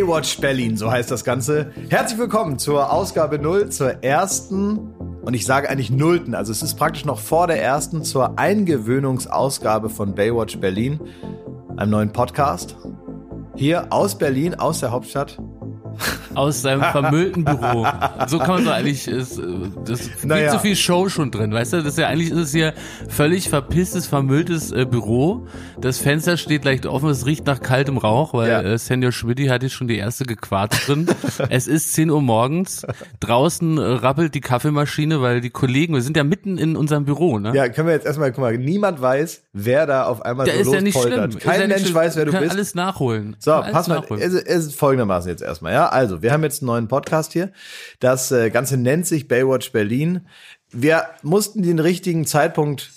[0.00, 1.72] Baywatch Berlin, so heißt das Ganze.
[1.90, 4.78] Herzlich willkommen zur Ausgabe 0, zur ersten
[5.20, 9.90] und ich sage eigentlich nullten, also es ist praktisch noch vor der ersten zur Eingewöhnungsausgabe
[9.90, 11.00] von Baywatch Berlin,
[11.76, 12.78] einem neuen Podcast.
[13.56, 15.36] Hier aus Berlin, aus der Hauptstadt,
[16.34, 17.86] aus seinem vermüllten Büro.
[18.26, 19.42] So kann man so eigentlich, ist, äh,
[19.84, 20.50] das ist naja.
[20.50, 21.76] viel zu viel Show schon drin, weißt du?
[21.78, 22.74] Das ist ja eigentlich ist es hier
[23.08, 25.46] völlig verpisstes, vermülltes äh, Büro.
[25.80, 28.62] Das Fenster steht leicht offen, es riecht nach kaltem Rauch, weil ja.
[28.62, 31.06] äh, Senior Schmidti hat jetzt schon die erste gequarzt drin.
[31.48, 32.86] es ist 10 Uhr morgens,
[33.20, 37.38] draußen äh, rappelt die Kaffeemaschine, weil die Kollegen, wir sind ja mitten in unserem Büro,
[37.38, 37.52] ne?
[37.54, 40.58] Ja, können wir jetzt erstmal, guck mal, niemand weiß, wer da auf einmal da so
[40.60, 41.38] ist ja nicht schlimm.
[41.38, 41.94] Kein ja Mensch schlimm.
[41.94, 42.52] weiß, wer du bist.
[42.52, 43.36] alles nachholen.
[43.38, 45.89] So, pass mal, es, es ist folgendermaßen jetzt erstmal, ja?
[45.90, 47.52] Also, wir haben jetzt einen neuen Podcast hier.
[47.98, 50.26] Das äh, Ganze nennt sich Baywatch Berlin.
[50.70, 52.90] Wir mussten den richtigen Zeitpunkt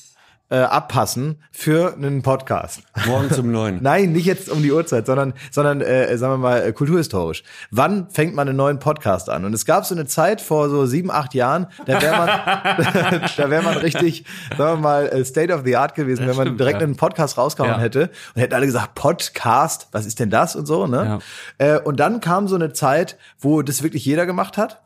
[0.54, 2.82] äh, abpassen für einen Podcast.
[3.08, 3.80] Morgen zum neuen.
[3.82, 7.44] Nein, nicht jetzt um die Uhrzeit, sondern, sondern äh, sagen wir mal, äh, kulturhistorisch.
[7.72, 9.45] Wann fängt man einen neuen Podcast an?
[9.45, 12.28] Und es gab so eine Zeit vor so sieben, acht Jahren, da wäre man,
[13.38, 16.56] da wäre man richtig, sagen wir mal, äh, State of the Art gewesen, wenn man
[16.56, 16.86] direkt ja.
[16.86, 17.80] einen Podcast rausgehauen ja.
[17.80, 21.20] hätte und hätten alle gesagt, Podcast, was ist denn das und so, ne?
[21.60, 21.78] Ja.
[21.78, 24.84] Äh, und dann kam so eine Zeit, wo das wirklich jeder gemacht hat.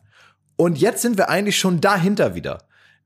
[0.55, 2.59] Und jetzt sind wir eigentlich schon dahinter wieder.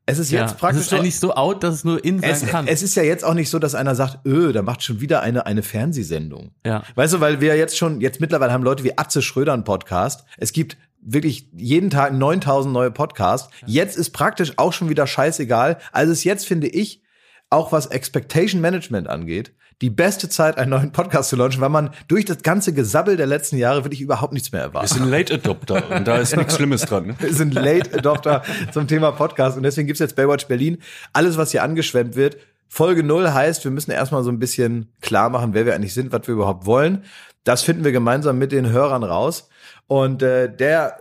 [0.06, 0.82] Es ist jetzt ja, praktisch.
[0.82, 2.68] Es ist eigentlich so out, dass es nur in sein es, kann.
[2.68, 5.22] Es ist ja jetzt auch nicht so, dass einer sagt, öh, da macht schon wieder
[5.22, 6.52] eine, eine Fernsehsendung.
[6.66, 6.84] Ja.
[6.96, 10.26] Weißt du, weil wir jetzt schon, jetzt mittlerweile haben Leute wie Atze Schröder einen Podcast.
[10.38, 13.50] Es gibt wirklich jeden Tag 9000 neue Podcasts.
[13.66, 15.78] Jetzt ist praktisch auch schon wieder scheißegal.
[15.92, 17.04] Also es jetzt, finde ich,
[17.50, 21.90] auch was Expectation Management angeht, die beste Zeit, einen neuen Podcast zu launchen, weil man
[22.08, 24.92] durch das ganze Gesabbel der letzten Jahre wirklich überhaupt nichts mehr erwartet.
[24.92, 27.08] Wir sind Late Adopter und da ist nichts Schlimmes dran.
[27.08, 27.16] Ne?
[27.20, 30.78] Wir sind Late Adopter zum Thema Podcast und deswegen gibt's jetzt Baywatch Berlin.
[31.14, 32.38] Alles, was hier angeschwemmt wird,
[32.68, 36.14] Folge null heißt, wir müssen erstmal so ein bisschen klar machen, wer wir eigentlich sind,
[36.14, 37.04] was wir überhaupt wollen.
[37.44, 39.50] Das finden wir gemeinsam mit den Hörern raus.
[39.88, 40.98] Und äh, der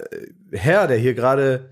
[0.50, 1.70] Herr, der hier gerade,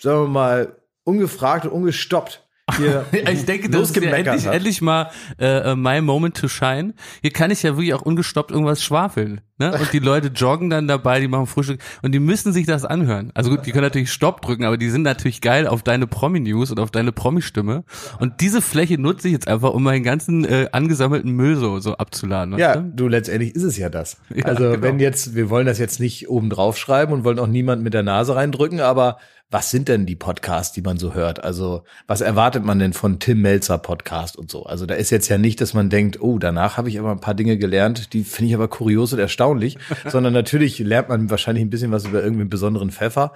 [0.00, 2.45] sagen wir mal, ungefragt und ungestoppt
[2.76, 6.94] hier ich denke, das ist ja endlich, endlich mal äh, äh, my moment to shine.
[7.22, 9.40] Hier kann ich ja wirklich auch ungestoppt irgendwas schwafeln.
[9.58, 9.72] Ne?
[9.72, 13.30] Und die Leute joggen dann dabei, die machen Frühstück und die müssen sich das anhören.
[13.34, 16.70] Also gut, die können natürlich Stopp drücken, aber die sind natürlich geil auf deine Promi-News
[16.70, 17.84] und auf deine Promi-Stimme.
[18.20, 21.96] Und diese Fläche nutze ich jetzt einfach, um meinen ganzen äh, angesammelten Müll so, so
[21.96, 22.58] abzuladen.
[22.58, 22.92] Ja, du?
[22.94, 24.18] du, letztendlich ist es ja das.
[24.36, 24.82] Ja, also genau.
[24.82, 27.94] wenn jetzt, wir wollen das jetzt nicht oben drauf schreiben und wollen auch niemand mit
[27.94, 29.16] der Nase reindrücken, aber
[29.48, 31.44] was sind denn die Podcasts, die man so hört?
[31.44, 34.64] Also, was erwartet man denn von Tim Melzer Podcast und so?
[34.64, 37.20] Also, da ist jetzt ja nicht, dass man denkt, oh, danach habe ich aber ein
[37.20, 39.45] paar Dinge gelernt, die finde ich aber kurios und erstaunlich,
[40.06, 43.32] sondern natürlich lernt man wahrscheinlich ein bisschen was über irgendwie einen besonderen Pfeffer,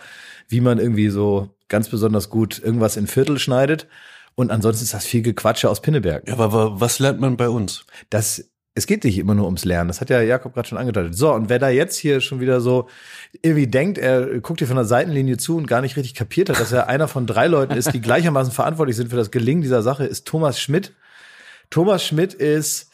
[0.49, 3.87] wie man irgendwie so ganz besonders gut irgendwas in Viertel schneidet.
[4.35, 6.27] Und ansonsten ist das viel Gequatsche aus Pinneberg.
[6.29, 7.85] Ja, aber was lernt man bei uns?
[8.09, 9.89] Das es geht nicht immer nur ums Lernen.
[9.89, 11.17] Das hat ja Jakob gerade schon angedeutet.
[11.17, 12.89] So, und wer da jetzt hier schon wieder so
[13.43, 16.61] irgendwie denkt, er guckt hier von der Seitenlinie zu und gar nicht richtig kapiert hat,
[16.61, 19.83] dass er einer von drei Leuten ist, die gleichermaßen verantwortlich sind für das Gelingen dieser
[19.83, 20.95] Sache, ist Thomas Schmidt.
[21.69, 22.91] Thomas Schmidt ist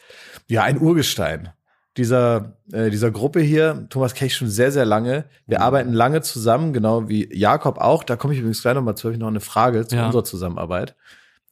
[0.47, 1.49] ja ein Urgestein
[1.97, 3.87] dieser, äh, dieser Gruppe hier.
[3.89, 5.25] Thomas kenne ich schon sehr, sehr lange.
[5.47, 8.03] Wir arbeiten lange zusammen, genau wie Jakob auch.
[8.03, 10.05] Da komme ich übrigens gleich nochmal zu, habe ich noch eine Frage zu ja.
[10.05, 10.95] unserer Zusammenarbeit.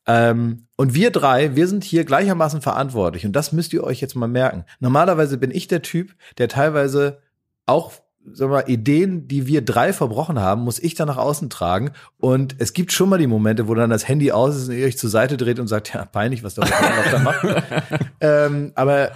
[0.07, 3.25] Ähm, und wir drei, wir sind hier gleichermaßen verantwortlich.
[3.25, 4.65] Und das müsst ihr euch jetzt mal merken.
[4.79, 7.19] Normalerweise bin ich der Typ, der teilweise
[7.65, 7.93] auch
[8.33, 11.91] sagen wir mal, Ideen, die wir drei verbrochen haben, muss ich dann nach außen tragen.
[12.17, 14.87] Und es gibt schon mal die Momente, wo dann das Handy aus ist und ihr
[14.87, 16.65] euch zur Seite dreht und sagt, ja, peinlich, was der
[17.11, 17.45] da macht.
[18.21, 19.11] ähm, aber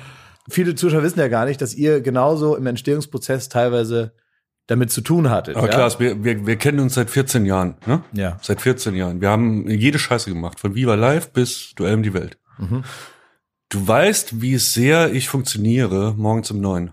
[0.50, 4.14] viele Zuschauer wissen ja gar nicht, dass ihr genauso im Entstehungsprozess teilweise
[4.68, 5.56] damit zu tun hattet.
[5.56, 5.74] Aber ja?
[5.74, 7.76] klar, wir, wir, wir kennen uns seit 14 Jahren.
[7.88, 8.04] Ne?
[8.14, 8.38] Ja.
[8.42, 9.20] Seit 14 Jahren.
[9.20, 12.38] Wir haben jede Scheiße gemacht, von Viva Live bis Duell um die Welt.
[12.60, 12.84] Mhm.
[13.70, 16.92] Du weißt, wie sehr ich funktioniere morgens um neun.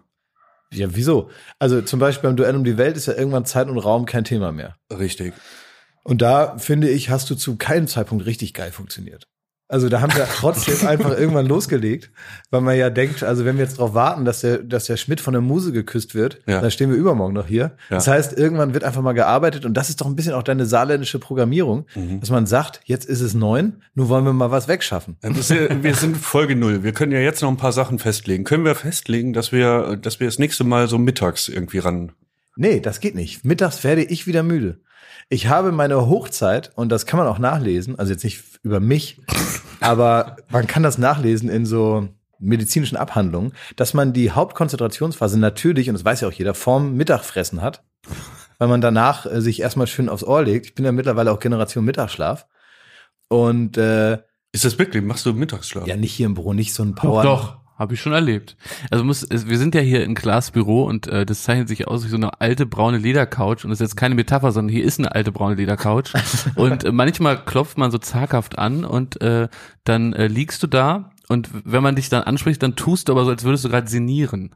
[0.72, 1.30] Ja, wieso?
[1.58, 4.24] Also zum Beispiel beim Duell um die Welt ist ja irgendwann Zeit und Raum kein
[4.24, 4.76] Thema mehr.
[4.90, 5.34] Richtig.
[6.02, 9.28] Und da, finde ich, hast du zu keinem Zeitpunkt richtig geil funktioniert.
[9.68, 12.12] Also da haben wir trotzdem einfach irgendwann losgelegt,
[12.50, 15.20] weil man ja denkt, also wenn wir jetzt darauf warten, dass der, dass der Schmidt
[15.20, 16.60] von der Muse geküsst wird, ja.
[16.60, 17.72] dann stehen wir übermorgen noch hier.
[17.90, 17.96] Ja.
[17.96, 20.66] Das heißt, irgendwann wird einfach mal gearbeitet und das ist doch ein bisschen auch deine
[20.66, 22.20] saarländische Programmierung, mhm.
[22.20, 25.16] dass man sagt, jetzt ist es neun, nun wollen wir mal was wegschaffen.
[25.22, 25.30] Ja,
[25.82, 26.84] wir sind Folge null.
[26.84, 28.44] Wir können ja jetzt noch ein paar Sachen festlegen.
[28.44, 32.12] Können wir festlegen, dass wir, dass wir das nächste Mal so mittags irgendwie ran
[32.56, 33.44] Nee, das geht nicht.
[33.44, 34.80] Mittags werde ich wieder müde.
[35.28, 39.20] Ich habe meine Hochzeit, und das kann man auch nachlesen, also jetzt nicht über mich,
[39.80, 42.08] aber man kann das nachlesen in so
[42.38, 47.62] medizinischen Abhandlungen, dass man die Hauptkonzentrationsphase natürlich, und das weiß ja auch jeder, vorm Mittagfressen
[47.62, 47.82] hat,
[48.58, 50.66] weil man danach äh, sich erstmal schön aufs Ohr legt.
[50.66, 52.46] Ich bin ja mittlerweile auch Generation Mittagsschlaf.
[53.28, 54.18] Und äh,
[54.52, 55.02] ist das wirklich?
[55.02, 55.86] Machst du Mittagsschlaf?
[55.86, 57.22] Ja, nicht hier im Büro, nicht so ein Power.
[57.22, 57.58] Doch.
[57.76, 58.56] Habe ich schon erlebt.
[58.90, 62.08] Also muss, wir sind ja hier in Glasbüro und äh, das zeichnet sich aus wie
[62.08, 65.14] so eine alte braune Ledercouch und das ist jetzt keine Metapher, sondern hier ist eine
[65.14, 66.14] alte braune Ledercouch
[66.54, 69.48] und äh, manchmal klopft man so zaghaft an und äh,
[69.84, 73.24] dann äh, liegst du da und wenn man dich dann anspricht, dann tust du aber
[73.24, 74.54] so, als würdest du gerade sinnieren.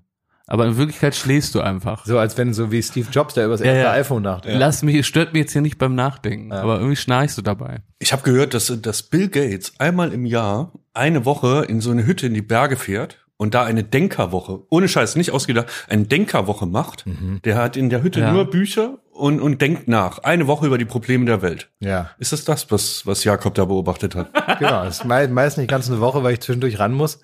[0.51, 2.05] Aber in Wirklichkeit schläfst du einfach.
[2.05, 3.93] So als wenn so wie Steve Jobs, der über das Ja, erste ja.
[3.93, 4.59] iPhone nachdenkt.
[4.59, 7.79] Lass mich, stört mich jetzt hier nicht beim Nachdenken, aber irgendwie schnarchst du dabei.
[8.01, 12.05] Ich habe gehört, dass, dass Bill Gates einmal im Jahr eine Woche in so eine
[12.05, 16.67] Hütte in die Berge fährt und da eine Denkerwoche, ohne Scheiß, nicht ausgedacht, eine Denkerwoche
[16.67, 17.05] macht.
[17.45, 18.33] Der hat in der Hütte Ja.
[18.33, 20.19] nur Bücher und, und denkt nach.
[20.19, 21.71] Eine Woche über die Probleme der Welt.
[21.79, 24.31] Ja, Ist das das, was, was Jakob da beobachtet hat?
[24.59, 24.83] genau.
[24.85, 27.21] Das ist mei- meist nicht ganz eine Woche, weil ich zwischendurch ran muss.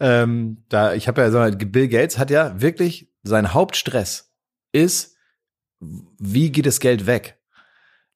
[0.00, 4.32] Ähm, da, ich habe ja so, Bill Gates hat ja wirklich sein Hauptstress
[4.72, 5.16] ist,
[5.78, 7.38] wie geht das Geld weg?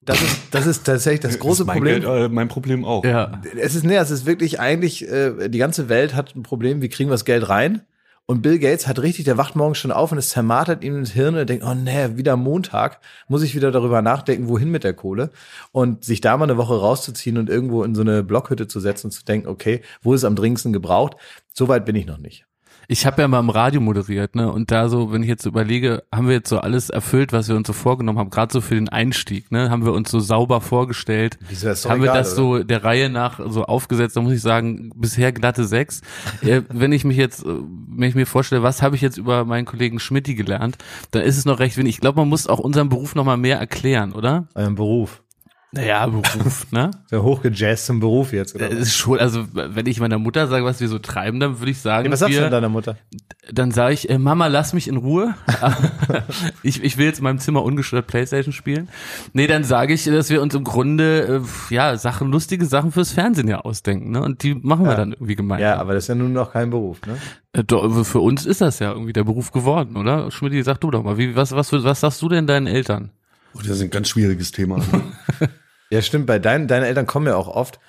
[0.01, 2.01] Das ist, das ist tatsächlich das große ist mein Problem.
[2.01, 3.03] Geld, äh, mein Problem auch.
[3.03, 3.41] Ja.
[3.57, 6.89] Es ist, nee, es ist wirklich eigentlich, äh, die ganze Welt hat ein Problem, wie
[6.89, 7.81] kriegen wir das Geld rein?
[8.27, 11.11] Und Bill Gates hat richtig, der wacht morgens schon auf und es zermartert ihm ins
[11.11, 14.95] Hirn und denkt, oh nee, wieder Montag, muss ich wieder darüber nachdenken, wohin mit der
[14.95, 15.29] Kohle.
[15.71, 19.07] Und sich da mal eine Woche rauszuziehen und irgendwo in so eine Blockhütte zu setzen
[19.07, 21.17] und zu denken, okay, wo ist es am dringendsten gebraucht?
[21.53, 22.47] So weit bin ich noch nicht.
[22.87, 24.51] Ich habe ja mal im Radio moderiert, ne?
[24.51, 27.49] Und da so, wenn ich jetzt so überlege, haben wir jetzt so alles erfüllt, was
[27.49, 29.69] wir uns so vorgenommen haben, gerade so für den Einstieg, ne?
[29.69, 31.37] Haben wir uns so sauber vorgestellt.
[31.49, 34.41] Wieso, ist haben egal, wir das so der Reihe nach so aufgesetzt, da muss ich
[34.41, 36.01] sagen, bisher glatte sechs.
[36.41, 39.45] äh, wenn ich mich jetzt, äh, wenn ich mir vorstelle, was habe ich jetzt über
[39.45, 40.77] meinen Kollegen Schmidti gelernt,
[41.11, 41.95] dann ist es noch recht wenig.
[41.95, 44.47] Ich glaube, man muss auch unseren Beruf noch mal mehr erklären, oder?
[44.55, 45.24] Euren Beruf.
[45.75, 46.91] Naja, Beruf, ne?
[47.11, 48.69] Der hochgejazzt zum Beruf jetzt, oder?
[48.69, 51.71] Das ist schon, also wenn ich meiner Mutter sage, was wir so treiben, dann würde
[51.71, 52.97] ich sagen, Nee, was sagst du wir, denn deiner Mutter?
[53.51, 55.35] dann sage ich, äh, Mama, lass mich in Ruhe.
[56.63, 58.89] ich, ich will jetzt in meinem Zimmer ungestört Playstation spielen.
[59.33, 63.11] Nee, dann sage ich, dass wir uns im Grunde äh, ja Sachen, lustige Sachen fürs
[63.11, 64.21] Fernsehen ja ausdenken, ne?
[64.21, 64.97] Und die machen wir Ja.
[64.97, 65.79] dann irgendwie Ja, gemeinsam.
[65.79, 67.17] aber das ist ja nun noch kein Beruf, ne?
[67.53, 70.31] Äh, für uns ist das ja irgendwie der Beruf geworden, oder?
[70.31, 73.11] Schmidt, sag du doch mal, wie, was, was, was sagst du denn deinen Eltern?
[73.53, 74.81] Oh, das ist ein ganz schwieriges Thema.
[75.89, 77.79] Ja, stimmt, bei deinen, deine Eltern kommen ja auch oft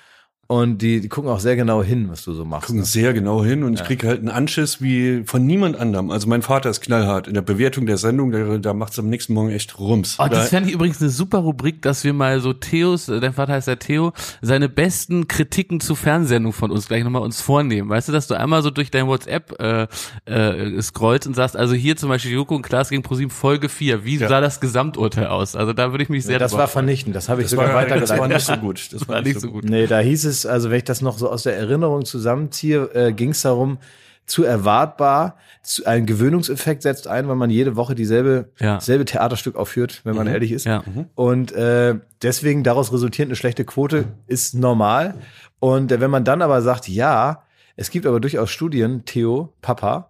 [0.47, 2.67] und die, die gucken auch sehr genau hin, was du so machst.
[2.67, 6.09] gucken sehr genau hin und ich kriege halt einen Anschiss wie von niemand anderem.
[6.09, 7.27] Also mein Vater ist knallhart.
[7.27, 10.15] In der Bewertung der Sendung, da, da macht's am nächsten Morgen echt Rums.
[10.19, 13.19] Oh, Da- das fände ich übrigens eine super Rubrik, dass wir mal so Theos, äh,
[13.19, 17.41] dein Vater heißt ja Theo, seine besten Kritiken zu Fernsehsendungen von uns gleich nochmal uns
[17.41, 17.89] vornehmen.
[17.89, 19.87] Weißt du, dass du einmal so durch dein WhatsApp äh,
[20.25, 24.05] äh, scrollst und sagst, also hier zum Beispiel Joko und Klaas gegen ProSieben Folge 4,
[24.05, 24.29] wie Ja.
[24.29, 25.55] sah das Gesamturteil aus?
[25.57, 26.85] Also da würde ich mich sehr das drüber war freuen.
[26.85, 28.35] vernichtend, das habe ich das, sogar war, das war weitergeleitet.
[28.37, 28.93] nicht so gut.
[28.93, 29.63] Das war nicht so gut.
[29.65, 33.13] Nee, da hieß es, also wenn ich das noch so aus der Erinnerung zusammenziehe, äh,
[33.13, 33.77] ging es darum,
[34.25, 38.81] zu erwartbar, zu, ein Gewöhnungseffekt setzt ein, weil man jede Woche dieselbe, Ja.
[38.81, 40.65] selbe Theaterstück aufführt, wenn man ehrlich ist.
[40.65, 40.83] Ja.
[41.15, 45.13] Und äh, deswegen daraus resultierend eine schlechte Quote ist normal.
[45.59, 47.43] Und äh, wenn man dann aber sagt, ja,
[47.77, 50.09] es gibt aber durchaus Studien, Theo, Papa,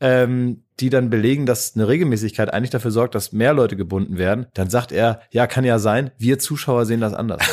[0.00, 4.46] ähm, die dann belegen, dass eine Regelmäßigkeit eigentlich dafür sorgt, dass mehr Leute gebunden werden,
[4.52, 7.42] dann sagt er, ja, kann ja sein, wir Zuschauer sehen das anders.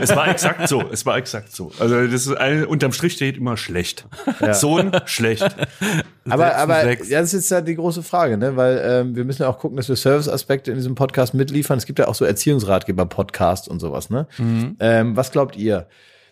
[0.00, 0.82] Es war exakt so.
[0.90, 1.70] Es war exakt so.
[1.78, 4.06] Also das ist ein, unterm Strich steht immer schlecht.
[4.52, 5.42] Sohn schlecht.
[6.28, 8.56] Aber, Sechs aber ja, das ist jetzt ja die große Frage, ne?
[8.56, 11.78] Weil ähm, wir müssen ja auch gucken, dass wir Serviceaspekte in diesem Podcast mitliefern.
[11.78, 14.26] Es gibt ja auch so Erziehungsratgeber-Podcasts und sowas, ne?
[14.80, 15.86] Ähm, was glaubt ihr?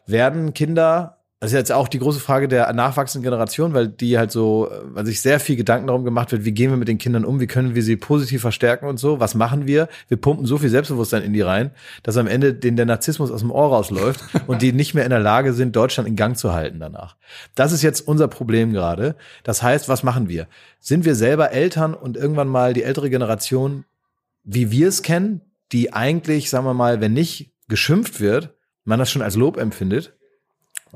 [0.06, 4.32] Werden Kinder, das ist jetzt auch die große Frage der nachwachsenden Generation, weil die halt
[4.32, 7.26] so, weil sich sehr viel Gedanken darum gemacht wird, wie gehen wir mit den Kindern
[7.26, 9.88] um, wie können wir sie positiv verstärken und so, was machen wir?
[10.08, 11.70] Wir pumpen so viel Selbstbewusstsein in die rein,
[12.02, 15.10] dass am Ende denen der Narzissmus aus dem Ohr rausläuft und die nicht mehr in
[15.10, 17.16] der Lage sind, Deutschland in Gang zu halten danach.
[17.54, 19.14] Das ist jetzt unser Problem gerade.
[19.42, 20.48] Das heißt, was machen wir?
[20.80, 23.84] Sind wir selber Eltern und irgendwann mal die ältere Generation,
[24.44, 29.10] wie wir es kennen, die eigentlich, sagen wir mal, wenn nicht geschimpft wird, man das
[29.10, 30.14] schon als Lob empfindet?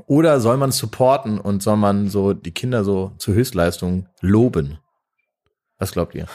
[0.07, 4.79] Oder soll man supporten und soll man so die Kinder so zur Höchstleistung loben?
[5.77, 6.25] Was glaubt ihr?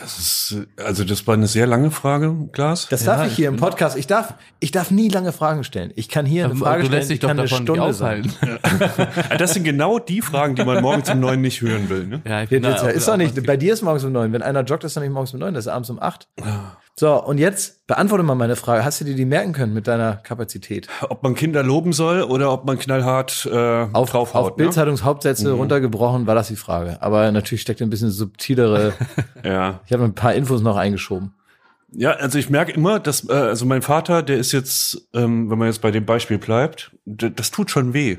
[0.00, 2.86] Das ist, also das war eine sehr lange Frage, Glas.
[2.88, 3.96] Das Ja, darf ich hier ich im Podcast.
[3.96, 5.90] Ich darf, ich darf nie lange Fragen stellen.
[5.96, 7.92] Ich kann hier eine Aber Frage du stellen, lässt die dich doch kann eine Stunde
[7.94, 8.30] sein.
[9.38, 12.06] Das sind genau die Fragen, die man morgens um neun nicht hören will.
[12.06, 12.20] Ne?
[12.26, 14.32] Ja, ich bin jetzt, da ist doch nicht, bei dir ist morgens um neun.
[14.32, 16.28] Wenn einer joggt, ist doch nicht morgens um neun, das ist abends um acht.
[16.98, 18.82] So, und jetzt beantworte mal meine Frage.
[18.82, 20.88] Hast du dir die merken können mit deiner Kapazität?
[21.10, 24.42] Ob man Kinder loben soll oder ob man knallhart äh, Auf, draufhaut.
[24.42, 24.64] auf ne?
[24.64, 25.58] Bildzeitungshauptsätze Mhm.
[25.58, 26.96] runtergebrochen war das die Frage.
[27.02, 28.94] Aber natürlich steckt ein bisschen subtilere,
[29.44, 29.80] Ja.
[29.84, 31.34] ich habe ein paar Infos noch eingeschoben.
[31.92, 35.58] Ja, also ich merke immer, dass, äh, also mein Vater, der ist jetzt, ähm, wenn
[35.58, 38.16] man jetzt bei dem Beispiel bleibt, das tut schon weh.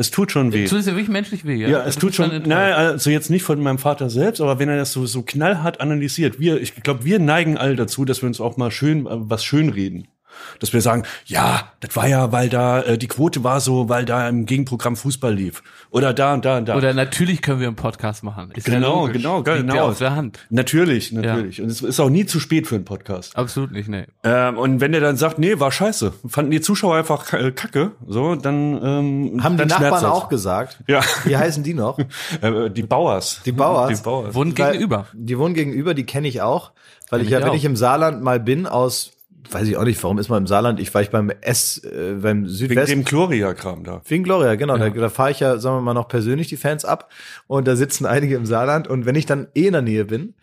[0.00, 0.64] Das tut schon weh.
[0.64, 1.68] Du tust ja wirklich menschlich weh, ja?
[1.68, 4.70] Ja, es Du tut schon, nein, also jetzt nicht von meinem Vater selbst, aber wenn
[4.70, 8.26] er das so, so knallhart analysiert, wir, ich glaube, wir neigen alle dazu, dass wir
[8.26, 10.08] uns auch mal schön, äh, was schön reden.
[10.58, 14.04] Dass wir sagen, ja, das war ja, weil da äh, die Quote war so, weil
[14.04, 15.62] da im Gegenprogramm Fußball lief.
[15.90, 16.76] Oder da und da und da.
[16.76, 18.50] Oder natürlich können wir einen Podcast machen.
[18.54, 19.56] Ist genau, ja genau, genau.
[19.56, 20.38] Liegt ja auf der Hand.
[20.50, 21.58] Natürlich, natürlich.
[21.58, 21.64] Ja.
[21.64, 23.36] Und es ist auch nie zu spät für einen Podcast.
[23.36, 24.04] Absolut nicht, nee.
[24.22, 28.36] Ähm, und wenn der dann sagt, nee, war scheiße, fanden die Zuschauer einfach kacke, so,
[28.36, 30.78] dann ähm, haben dann die Nachbarn auch gesagt.
[30.86, 31.00] Ja.
[31.24, 31.98] Wie heißen die noch?
[32.42, 33.40] Äh, die Bauers.
[33.44, 33.98] Die Bauers.
[33.98, 34.34] Die Bauers.
[34.34, 35.06] Wohnen gegenüber.
[35.12, 36.72] Die wohnen gegenüber, die kenne ich auch,
[37.10, 39.12] weil ich ja, wenn ich im Saarland mal bin aus
[39.50, 40.80] weiß ich auch nicht, warum ist man im Saarland?
[40.80, 42.90] Ich war ich beim S, äh, beim Südwest.
[42.90, 44.02] Wegen dem Gloria-Kram da.
[44.06, 44.76] Wegen Gloria, genau.
[44.76, 44.90] Ja.
[44.90, 47.10] Da, da fahre ich ja, sagen wir mal, noch persönlich die Fans ab.
[47.46, 48.88] Und da sitzen einige im Saarland.
[48.88, 50.34] Und wenn ich dann eh in der Nähe bin,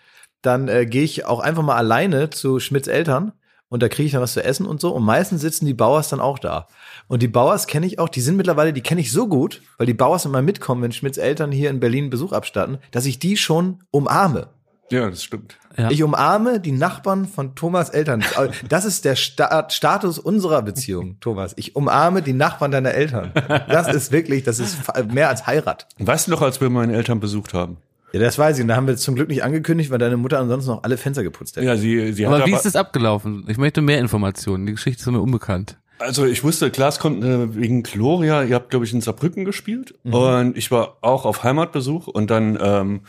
[0.42, 3.34] dann äh, gehe ich auch einfach mal alleine zu Schmidts Eltern.
[3.70, 4.94] Und da kriege ich dann was zu essen und so.
[4.94, 6.68] Und meistens sitzen die Bauers dann auch da.
[7.08, 9.88] Und die Bauers kenne ich auch, die sind mittlerweile, die kenne ich so gut, weil
[9.88, 13.36] die Bauers immer mitkommen, wenn Schmidts Eltern hier in Berlin Besuch abstatten, dass ich die
[13.36, 14.50] schon umarme.
[14.90, 15.58] Ja, das stimmt.
[15.78, 15.92] Ja.
[15.92, 18.24] Ich umarme die Nachbarn von Thomas Eltern.
[18.68, 21.54] Das ist der Sta Status unserer Beziehung, Thomas.
[21.56, 23.32] Ich umarme die Nachbarn deiner Eltern.
[23.70, 24.78] Das ist wirklich, das ist
[25.12, 25.88] mehr als Heirat.
[26.00, 27.78] Weißt du noch, als wir meine Eltern besucht haben?
[28.14, 28.62] Ja, das weiß ich.
[28.62, 31.24] Und da haben wir zum Glück nicht angekündigt, weil deine Mutter ansonsten noch alle Fenster
[31.24, 31.66] geputzt hätte.
[31.66, 33.46] Ja, sie, sie aber hat wie aber ist das abgelaufen?
[33.48, 34.66] Ich möchte mehr Informationen.
[34.66, 35.78] Die Geschichte ist mir unbekannt.
[36.00, 39.96] Also ich wusste, Klaas kommt äh, wegen Gloria, ihr habt, glaube ich, in Saarbrücken gespielt.
[40.04, 40.14] Mhm.
[40.14, 43.02] Und ich war auch auf Heimatbesuch und dann ähm,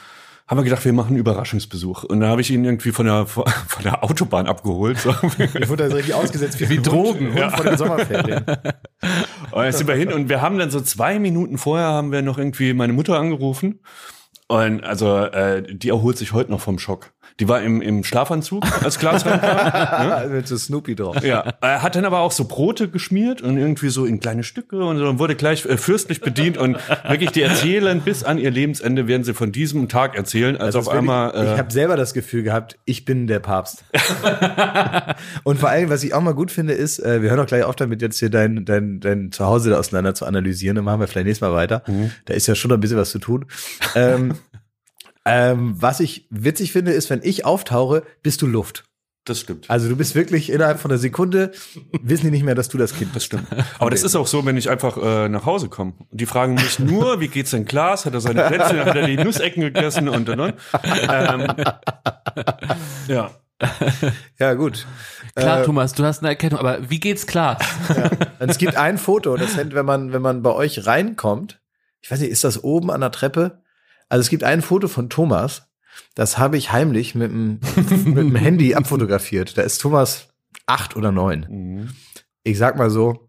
[0.48, 2.04] haben wir gedacht, wir machen einen Überraschungsbesuch.
[2.04, 3.44] Und da habe ich ihn irgendwie von der von
[3.84, 4.98] der Autobahn abgeholt.
[4.98, 5.14] So.
[5.38, 7.50] Ich wurde da richtig ausgesetzt wie, wie Drogen ja.
[7.50, 8.44] vor den Sommerferien.
[9.50, 12.20] Und jetzt sind wir hin und wir haben dann so zwei Minuten vorher haben wir
[12.22, 13.80] noch irgendwie meine Mutter angerufen.
[14.46, 17.12] Und also äh, die erholt sich heute noch vom Schock.
[17.40, 20.08] Die war im, im Schlafanzug, als Klaas reinkam.
[20.08, 20.28] ne?
[20.34, 21.22] Mit so Snoopy drauf.
[21.22, 21.54] Ja.
[21.60, 24.98] Er hat dann aber auch so Brote geschmiert und irgendwie so in kleine Stücke und
[24.98, 29.06] so und wurde gleich äh, fürstlich bedient und wirklich die erzählen bis an ihr Lebensende
[29.06, 31.34] werden sie von diesem Tag erzählen, als auf einmal.
[31.34, 33.84] Äh, ich habe selber das Gefühl gehabt, ich bin der Papst.
[35.44, 37.62] und vor allem, was ich auch mal gut finde, ist, äh, wir hören auch gleich
[37.62, 40.76] auf damit, jetzt hier dein, dein, dein Zuhause da auseinander zu analysieren.
[40.76, 41.82] Dann machen wir vielleicht nächstes Mal weiter.
[41.86, 42.10] Mhm.
[42.24, 43.46] Da ist ja schon ein bisschen was zu tun.
[43.94, 44.34] Ähm,
[45.28, 48.84] ähm, was ich witzig finde, ist, wenn ich auftauche, bist du Luft.
[49.28, 49.68] Das stimmt.
[49.68, 51.52] Also du bist wirklich innerhalb von einer Sekunde,
[52.02, 53.16] wissen die nicht mehr, dass du das Kind bist.
[53.16, 53.46] Das stimmt.
[53.78, 55.92] Aber das ist auch so, wenn ich einfach äh, nach Hause komme.
[56.12, 58.06] Die fragen mich nur, wie geht's denn Klaas?
[58.06, 60.54] Hat er seine Plätzchen, hat er die Nussecken gegessen und und und.
[61.10, 61.46] Ähm,
[63.08, 63.30] ja.
[64.38, 64.86] Ja, gut.
[65.34, 67.58] Klar, äh, Thomas, du hast eine Erkennung, aber wie geht's Klaas?
[67.88, 68.10] Ja.
[68.38, 71.60] Es gibt ein Foto, das wenn man, wenn man bei euch reinkommt,
[72.00, 73.62] ich weiß nicht, ist das oben an der Treppe?
[74.08, 75.68] Also es gibt ein Foto von Thomas,
[76.14, 77.60] das habe ich heimlich mit dem,
[78.04, 79.58] mit dem Handy abfotografiert.
[79.58, 80.28] Da ist Thomas
[80.66, 81.46] acht oder neun.
[81.48, 81.88] Mhm.
[82.42, 83.28] Ich sag mal so,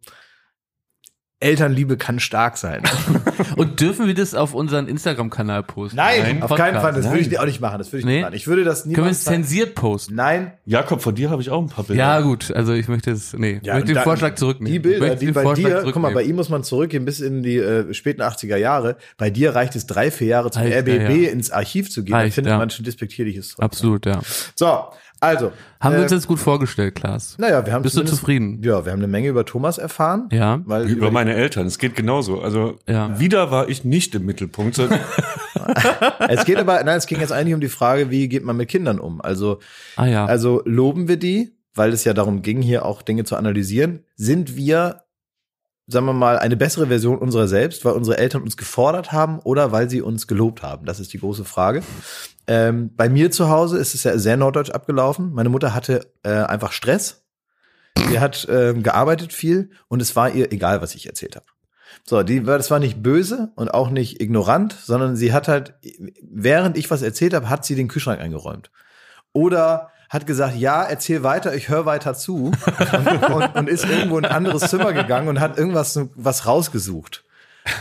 [1.41, 2.83] Elternliebe kann stark sein.
[3.55, 5.95] Und dürfen wir das auf unseren Instagram-Kanal posten?
[5.95, 6.91] Nein, Nein auf keinen Fall.
[6.91, 7.13] Das Nein.
[7.13, 7.77] würde ich dir auch nicht machen.
[7.77, 8.15] Das würde ich nee?
[8.15, 8.33] nicht machen.
[8.35, 8.95] Ich würde das niemals.
[8.95, 10.15] Können wir es zensiert posten?
[10.15, 10.51] Nein.
[10.65, 12.03] Jakob, von dir habe ich auch ein paar Bilder.
[12.03, 12.51] Ja, gut.
[12.51, 14.73] Also ich möchte es, nee, ja, ich möchte den Vorschlag zurücknehmen.
[14.73, 17.57] Die Bilder, die bei dir, guck mal, bei ihm muss man zurückgehen bis in die
[17.57, 18.97] äh, späten 80er Jahre.
[19.17, 21.29] Bei dir reicht es drei, vier Jahre zum Alter, RBB ja.
[21.29, 22.15] ins Archiv zu gehen.
[22.15, 22.57] Reicht, dann findet ja.
[22.57, 23.57] man schon despektierliches.
[23.59, 24.19] Absolut, ja.
[24.55, 24.89] So,
[25.19, 25.51] also.
[25.79, 27.37] Haben äh, wir uns jetzt gut vorgestellt, Klaas?
[27.37, 28.61] Naja, wir haben Bist du zufrieden?
[28.63, 30.29] Ja, wir haben eine Menge über Thomas erfahren.
[30.31, 30.61] Ja.
[30.65, 31.67] Weil über, über meine Eltern.
[31.67, 32.41] Es geht genauso.
[32.41, 33.19] Also ja.
[33.19, 34.79] wieder war ich nicht im Mittelpunkt.
[36.29, 38.69] es geht aber, nein, es ging jetzt eigentlich um die Frage, wie geht man mit
[38.69, 39.21] Kindern um?
[39.21, 39.59] Also,
[39.95, 40.25] ah, ja.
[40.25, 44.05] also loben wir die, weil es ja darum ging, hier auch Dinge zu analysieren.
[44.15, 45.03] Sind wir
[45.89, 49.71] sagen wir mal, eine bessere Version unserer selbst, weil unsere Eltern uns gefordert haben oder
[49.71, 50.85] weil sie uns gelobt haben?
[50.85, 51.83] Das ist die große Frage.
[52.47, 55.33] Ähm, bei mir zu Hause ist es ja sehr norddeutsch abgelaufen.
[55.33, 57.25] Meine Mutter hatte äh, einfach Stress.
[58.09, 61.45] Sie hat ähm, gearbeitet viel und es war ihr egal, was ich erzählt habe.
[62.05, 65.73] So, die, das war nicht böse und auch nicht ignorant, sondern sie hat halt,
[66.21, 68.71] während ich was erzählt habe, hat sie den Kühlschrank eingeräumt.
[69.33, 74.17] Oder hat gesagt, ja, erzähl weiter, ich höre weiter zu und, und, und, ist irgendwo
[74.17, 77.23] in ein anderes Zimmer gegangen und hat irgendwas was rausgesucht.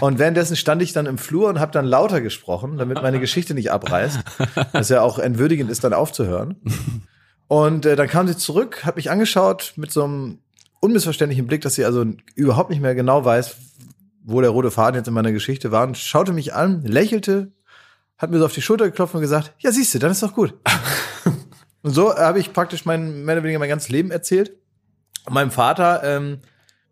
[0.01, 3.55] Und währenddessen stand ich dann im Flur und habe dann lauter gesprochen, damit meine Geschichte
[3.55, 4.21] nicht abreißt,
[4.73, 6.57] was ja auch entwürdigend ist, dann aufzuhören.
[7.47, 10.41] Und äh, dann kam sie zurück, hat mich angeschaut mit so einem
[10.81, 12.05] unmissverständlichen Blick, dass sie also
[12.35, 13.57] überhaupt nicht mehr genau weiß,
[14.23, 17.53] wo der rote Faden jetzt in meiner Geschichte war und schaute mich an, lächelte,
[18.19, 20.35] hat mir so auf die Schulter geklopft und gesagt, ja, siehst du, dann ist doch
[20.35, 20.55] gut.
[21.89, 24.53] Und so habe ich praktisch mein, mehr oder weniger mein ganzes Leben erzählt.
[25.25, 26.41] Und meinem Vater, ähm,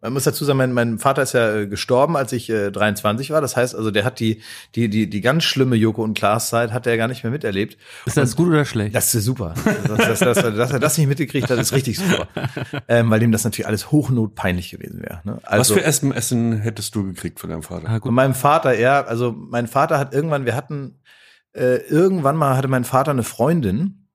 [0.01, 3.29] man muss dazu sagen, mein, mein Vater ist ja äh, gestorben, als ich äh, 23
[3.29, 3.43] war.
[3.43, 4.41] Das heißt also, der hat die,
[4.75, 7.77] die, die, die ganz schlimme Joko und Klaas Zeit hat er gar nicht mehr miterlebt.
[8.07, 8.95] Ist das und gut oder schlecht?
[8.95, 9.53] Das ist super.
[9.87, 12.27] dass, dass, dass, dass er das nicht mitgekriegt hat, ist richtig super.
[12.89, 15.21] Ähm, weil ihm das natürlich alles hochnotpeinlich gewesen wäre.
[15.25, 15.41] Ne?
[15.43, 17.87] Also, Was für Essen, Essen hättest du gekriegt von deinem Vater?
[17.87, 18.05] Ah, gut.
[18.05, 21.01] Von meinem Vater, ja, also mein Vater hat irgendwann, wir hatten,
[21.53, 24.06] äh, irgendwann mal hatte mein Vater eine Freundin,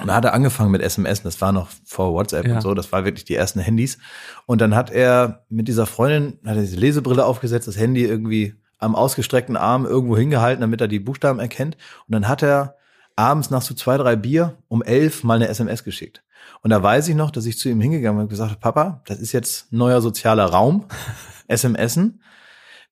[0.00, 2.56] Und da hat er angefangen mit SMS, das war noch vor WhatsApp ja.
[2.56, 3.98] und so, das war wirklich die ersten Handys.
[4.44, 8.54] Und dann hat er mit dieser Freundin, hat er diese Lesebrille aufgesetzt, das Handy irgendwie
[8.78, 11.76] am ausgestreckten Arm irgendwo hingehalten, damit er die Buchstaben erkennt.
[12.08, 12.76] Und dann hat er
[13.14, 16.24] abends nach so zwei, drei Bier um elf mal eine SMS geschickt.
[16.62, 19.02] Und da weiß ich noch, dass ich zu ihm hingegangen bin und gesagt habe, Papa,
[19.06, 20.86] das ist jetzt neuer sozialer Raum,
[21.54, 22.20] SMSen.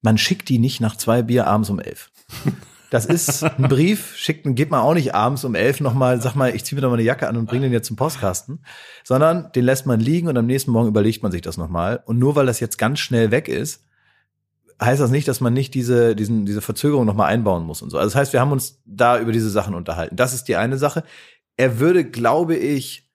[0.02, 2.10] Man schickt die nicht nach zwei Bier abends um elf.
[2.92, 6.54] Das ist ein Brief, schickt, geht man auch nicht abends um elf nochmal, sag mal,
[6.54, 8.62] ich ziehe mir doch mal eine Jacke an und bringe den jetzt zum Postkasten,
[9.02, 12.02] sondern den lässt man liegen und am nächsten Morgen überlegt man sich das nochmal.
[12.04, 13.86] Und nur weil das jetzt ganz schnell weg ist,
[14.78, 17.96] heißt das nicht, dass man nicht diese, diesen, diese Verzögerung nochmal einbauen muss und so.
[17.96, 20.16] Also das heißt, wir haben uns da über diese Sachen unterhalten.
[20.16, 21.02] Das ist die eine Sache.
[21.56, 23.10] Er würde, glaube ich,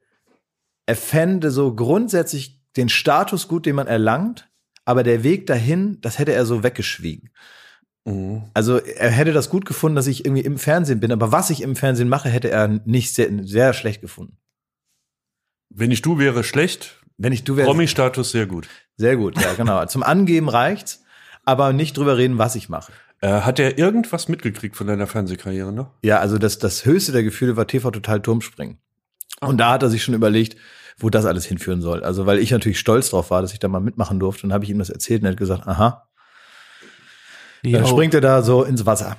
[0.87, 4.49] er fände so grundsätzlich den Status gut, den man erlangt,
[4.85, 7.29] aber der Weg dahin, das hätte er so weggeschwiegen.
[8.07, 8.43] Mhm.
[8.53, 11.61] Also er hätte das gut gefunden, dass ich irgendwie im Fernsehen bin, aber was ich
[11.61, 14.37] im Fernsehen mache, hätte er nicht sehr, sehr schlecht gefunden.
[15.69, 17.01] Wenn ich du wäre, schlecht.
[17.17, 17.67] Wenn ich du wäre.
[17.67, 18.67] Promi-Status sehr gut.
[18.95, 19.85] Sehr gut, ja, genau.
[19.85, 21.03] Zum Angeben reicht's,
[21.43, 22.91] aber nicht drüber reden, was ich mache.
[23.19, 25.91] Äh, hat er irgendwas mitgekriegt von deiner Fernsehkarriere noch?
[26.03, 28.77] Ja, also das, das höchste der Gefühle war TV Total Turmspringen.
[29.41, 29.57] Und oh.
[29.57, 30.55] da hat er sich schon überlegt,
[30.97, 32.03] wo das alles hinführen soll.
[32.03, 34.63] Also weil ich natürlich stolz drauf war, dass ich da mal mitmachen durfte, und habe
[34.63, 36.06] ich ihm das erzählt und er hat gesagt, aha,
[37.71, 39.17] dann springt er da so ins Wasser.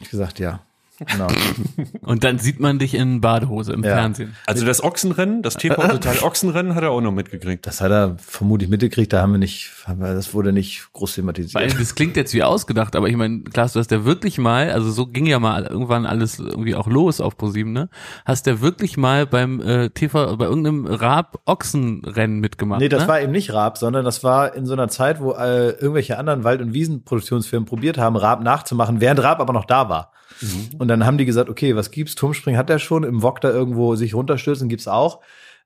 [0.00, 0.60] Ich gesagt, ja.
[1.06, 1.28] Genau.
[2.02, 3.94] Und dann sieht man dich in Badehose im ja.
[3.94, 4.36] Fernsehen.
[4.46, 7.66] Also das Ochsenrennen, das TV Total Ochsenrennen hat er auch noch mitgekriegt.
[7.66, 11.54] Das hat er vermutlich mitgekriegt, da haben wir nicht, das wurde nicht groß thematisiert.
[11.54, 14.70] Weil das klingt jetzt wie ausgedacht, aber ich meine, Klaas, du hast ja wirklich mal,
[14.70, 17.88] also so ging ja mal irgendwann alles irgendwie auch los auf ProSieben, ne?
[18.26, 23.08] Hast du ja wirklich mal beim äh, TV, bei irgendeinem Raab-Ochsenrennen mitgemacht, Nee, das ne?
[23.08, 26.44] war eben nicht Raab, sondern das war in so einer Zeit, wo äh, irgendwelche anderen
[26.44, 30.12] Wald- und Wiesenproduktionsfirmen probiert haben, Raab nachzumachen, während Raab aber noch da war.
[30.40, 30.76] Mhm.
[30.78, 32.14] Und dann haben die gesagt, okay, was gibt's?
[32.14, 35.20] Turmspringen hat er schon, im Wok da irgendwo sich runterstürzen gibt's auch.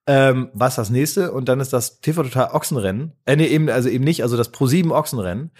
[0.07, 1.33] Ähm, was das nächste?
[1.33, 3.13] Und dann ist das TV Total Ochsenrennen.
[3.25, 5.51] Äh, nee, eben, also eben nicht, also das Pro 7 Ochsenrennen.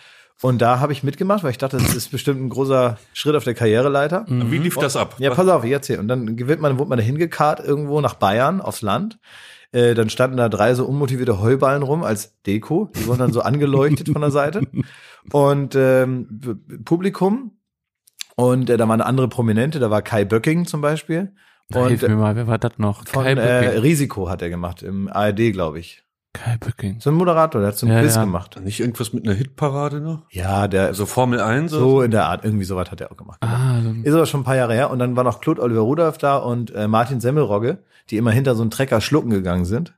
[0.43, 3.45] Und da habe ich mitgemacht, weil ich dachte, das ist bestimmt ein großer Schritt auf
[3.45, 4.27] der Karriereleiter.
[4.29, 4.51] Mhm.
[4.51, 5.17] Wie lief das ab?
[5.19, 5.99] Ja, pass auf, ich erzähl.
[5.99, 9.19] Und dann wird man, wurde man da hingekarrt irgendwo nach Bayern, aufs Land.
[9.73, 12.91] Äh, dann standen da drei so unmotivierte Heuballen rum als Deko.
[12.95, 14.63] Die wurden dann so angeleuchtet von der Seite.
[15.33, 17.53] Und ähm, Publikum
[18.37, 21.33] und äh, da waren andere Prominente, da war Kai Böcking zum Beispiel.
[21.73, 23.07] Und, Hilf mir mal, wer war das noch?
[23.07, 26.05] Von äh, Risiko hat er gemacht, im ARD, glaube ich.
[26.35, 27.01] Kai Böcking.
[27.01, 28.25] So ein Moderator, der hat so ein ja, Quiz ja.
[28.25, 28.61] gemacht.
[28.61, 30.23] Nicht irgendwas mit einer Hitparade noch?
[30.31, 30.93] Ja, der.
[30.93, 31.71] So Formel 1?
[31.71, 33.39] So so in der Art, irgendwie sowas hat er auch gemacht.
[33.41, 34.91] Ah, ist aber schon ein paar Jahre her.
[34.91, 38.57] Und dann war noch Claude Oliver Rudolph da und äh, Martin Semmelrogge, die immer hinter
[38.57, 39.95] so einen Trecker schlucken gegangen sind.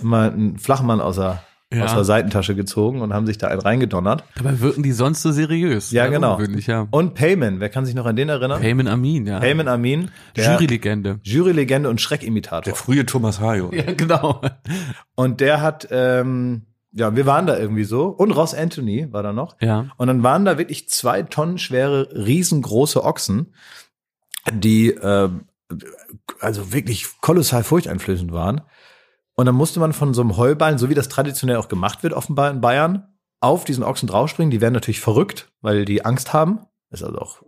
[0.00, 1.42] Immer ein Flachmann außer
[1.78, 1.84] ja.
[1.84, 4.24] aus der Seitentasche gezogen und haben sich da einen reingedonnert.
[4.36, 5.90] Dabei wirken die sonst so seriös.
[5.90, 6.40] Ja, genau.
[6.40, 6.88] Ja.
[6.90, 8.60] Und Payman, wer kann sich noch an den erinnern?
[8.60, 9.40] Payman Amin, ja.
[9.40, 10.10] Payman Amin.
[10.36, 11.20] Jurylegende.
[11.22, 12.62] Jurylegende und Schreckimitator.
[12.62, 13.70] Der frühe Thomas Hayo.
[13.72, 14.40] Ja, genau.
[15.14, 16.62] Und der hat, ähm,
[16.92, 18.06] ja, wir waren da irgendwie so.
[18.06, 19.56] Und Ross Anthony war da noch.
[19.60, 19.86] Ja.
[19.96, 23.54] Und dann waren da wirklich zwei Tonnen schwere, riesengroße Ochsen,
[24.50, 25.28] die äh,
[26.40, 28.62] also wirklich kolossal furchteinflößend waren.
[29.36, 32.14] Und dann musste man von so einem Heuballen, so wie das traditionell auch gemacht wird,
[32.14, 33.06] offenbar in Bayern,
[33.40, 34.50] auf diesen Ochsen draufspringen.
[34.50, 36.60] Die werden natürlich verrückt, weil die Angst haben.
[36.90, 37.42] ist also auch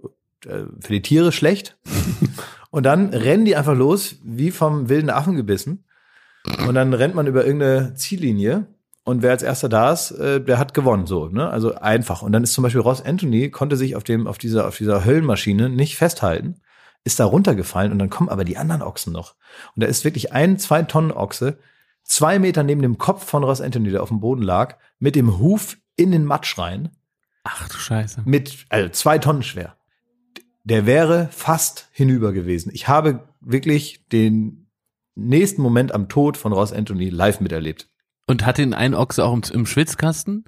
[0.45, 1.79] äh, für die Tiere schlecht.
[2.71, 5.85] und dann rennen die einfach los, wie vom wilden Affen gebissen.
[6.67, 8.67] Und dann rennt man über irgendeine Ziellinie.
[9.05, 11.49] Und wer als erster da ist, äh, der hat gewonnen, so, ne?
[11.49, 12.21] Also einfach.
[12.21, 15.07] Und dann ist zum Beispiel Ross Anthony, konnte sich auf dem, auf dieser, auf dieser
[15.07, 16.61] Höllenmaschine nicht festhalten,
[17.05, 19.35] ist da runtergefallen und dann kommen aber die anderen Ochsen noch.
[19.75, 21.59] Und da ist wirklich ein, zwei Tonnen Ochse,
[22.09, 25.39] zwei Meter neben dem Kopf von Ross Anthony, der auf dem Boden lag, mit dem
[25.39, 26.91] Huf in den Matsch rein.
[27.45, 28.23] Ach du Scheiße.
[28.25, 29.77] Mit, also zwei Tonnen schwer.
[30.65, 32.71] Der wäre fast hinüber gewesen.
[32.75, 34.67] Ich habe wirklich den
[35.15, 37.89] nächsten Moment am Tod von Ross Anthony live miterlebt.
[38.27, 40.45] Und hat den einen Ochse auch im, im Schwitzkasten?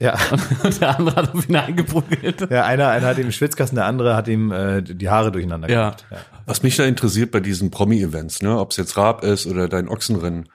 [0.00, 0.18] Ja.
[0.64, 2.50] Und der andere hat auf ihn eingeprügelt.
[2.50, 5.68] Ja, einer, einer hat ihm im Schwitzkasten, der andere hat ihm äh, die Haare durcheinander
[5.68, 5.90] ja.
[5.90, 6.06] gemacht.
[6.10, 6.18] Ja.
[6.46, 9.88] Was mich da interessiert bei diesen Promi-Events, ne, ob es jetzt Raab ist oder dein
[9.88, 10.48] Ochsenrennen,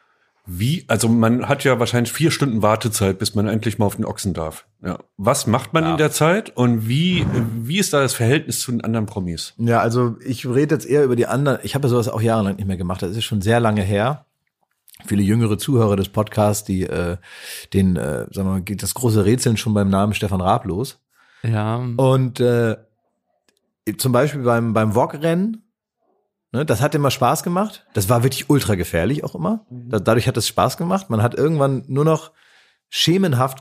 [0.48, 4.06] wie, also man hat ja wahrscheinlich vier Stunden Wartezeit, bis man endlich mal auf den
[4.06, 4.66] Ochsen darf.
[4.84, 5.00] Ja.
[5.18, 5.92] Was macht man ja.
[5.92, 7.26] in der Zeit und wie,
[7.62, 9.54] wie ist da das Verhältnis zu den anderen Promis?
[9.58, 11.60] Ja, also ich rede jetzt eher über die anderen.
[11.64, 13.02] Ich habe ja sowas auch jahrelang nicht mehr gemacht.
[13.02, 14.26] Das ist schon sehr lange her.
[15.06, 17.18] Viele jüngere Zuhörer des Podcasts, die äh,
[17.74, 21.00] den, äh, sagen wir mal, geht das große Rätseln schon beim Namen Stefan Raab los.
[21.42, 21.78] Ja.
[21.98, 22.78] Und äh,
[23.98, 25.65] zum Beispiel beim beim Wok-Rennen Ne,
[26.64, 27.86] das hat immer Spaß gemacht.
[27.94, 29.66] Das war wirklich ultra gefährlich auch immer.
[29.70, 29.90] Mhm.
[29.90, 31.10] Da, dadurch hat es Spaß gemacht.
[31.10, 32.32] Man hat irgendwann nur noch
[32.90, 33.60] schemenhaft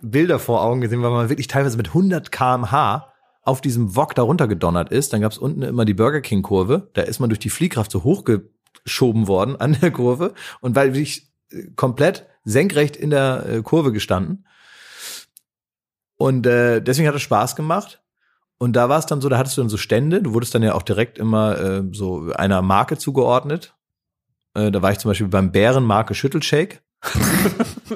[0.00, 3.06] Bilder vor Augen gesehen, weil man wirklich teilweise mit 100 kmh
[3.42, 5.12] auf diesem Wok da runtergedonnert ist.
[5.12, 6.90] Dann gab es unten immer die Burger King Kurve.
[6.94, 10.96] Da ist man durch die Fliehkraft so hoch geschoben worden an der Kurve und weil
[10.96, 11.30] ich
[11.76, 14.46] komplett senkrecht in der äh, Kurve gestanden.
[16.16, 17.99] Und äh, deswegen hat es Spaß gemacht.
[18.62, 20.62] Und da war es dann so, da hattest du dann so Stände, du wurdest dann
[20.62, 23.74] ja auch direkt immer äh, so einer Marke zugeordnet.
[24.54, 26.80] Äh, da war ich zum Beispiel beim Bärenmarke Schüttelshake.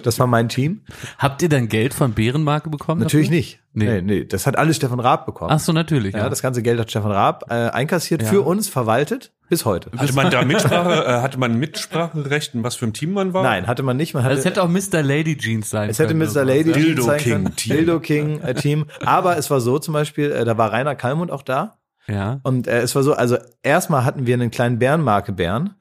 [0.02, 0.80] Das war mein Team.
[1.18, 3.02] Habt ihr dann Geld von Bärenmarke bekommen?
[3.02, 3.36] Natürlich dafür?
[3.36, 3.60] nicht.
[3.74, 3.86] Nee.
[3.86, 4.00] nee.
[4.00, 5.50] nee, das hat alles Stefan Raab bekommen.
[5.52, 6.14] Ach so, natürlich.
[6.14, 6.28] Ja, ja.
[6.30, 8.28] das ganze Geld hat Stefan Raab äh, einkassiert, ja.
[8.28, 9.90] für uns verwaltet, bis heute.
[9.96, 13.42] Hatte man da Mitsprache, äh, hatte man Mitspracherecht, was für ein Team man war?
[13.42, 14.14] Nein, hatte man nicht.
[14.14, 15.02] Man hatte, also es hätte auch Mr.
[15.02, 16.22] Lady Jeans sein es können.
[16.22, 16.44] Es hätte Mr.
[16.44, 17.56] Lady Jeans Dildo sein King können.
[17.56, 17.76] Team.
[17.76, 18.86] Dildo King äh, Team.
[19.04, 21.78] Aber es war so zum Beispiel, äh, da war Rainer Kallmund auch da.
[22.06, 22.40] Ja.
[22.42, 25.74] Und äh, es war so, also erstmal hatten wir einen kleinen Bärenmarke Bären.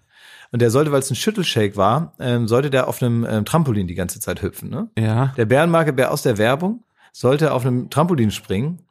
[0.54, 3.88] Und der sollte, weil es ein Schüttelshake war, ähm, sollte der auf einem ähm, Trampolin
[3.88, 4.70] die ganze Zeit hüpfen.
[4.70, 4.88] Ne?
[4.96, 5.34] Ja.
[5.36, 8.84] Der Bärenmarke Bär aus der Werbung sollte auf einem Trampolin springen.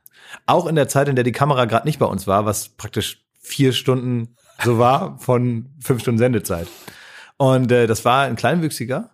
[0.45, 3.25] Auch in der Zeit, in der die Kamera gerade nicht bei uns war, was praktisch
[3.41, 6.67] vier Stunden so war von fünf Stunden Sendezeit.
[7.37, 9.11] Und äh, das war ein Kleinwüchsiger,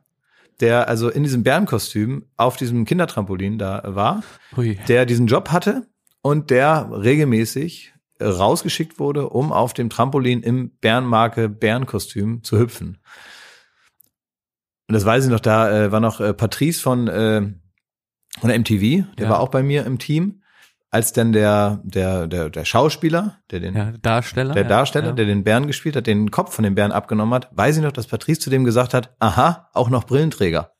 [0.60, 4.22] der also in diesem Bärenkostüm auf diesem Kindertrampolin da war,
[4.56, 4.78] Hui.
[4.88, 5.86] der diesen Job hatte
[6.22, 12.98] und der regelmäßig rausgeschickt wurde, um auf dem Trampolin im Bärenmarke Bärenkostüm zu hüpfen.
[14.88, 17.42] Und das weiß ich noch, da äh, war noch äh, Patrice von, äh,
[18.40, 19.30] von der MTV, der Ja.
[19.30, 20.42] war auch bei mir im Team,
[20.90, 24.54] als dann der, der, der, der Schauspieler, der den, Ja, Darsteller.
[24.54, 25.12] der Darsteller, ja.
[25.12, 27.92] der den Bären gespielt hat, den Kopf von dem Bären abgenommen hat, weiß ich noch,
[27.92, 30.72] dass Patrice zu dem gesagt hat, aha, auch noch Brillenträger.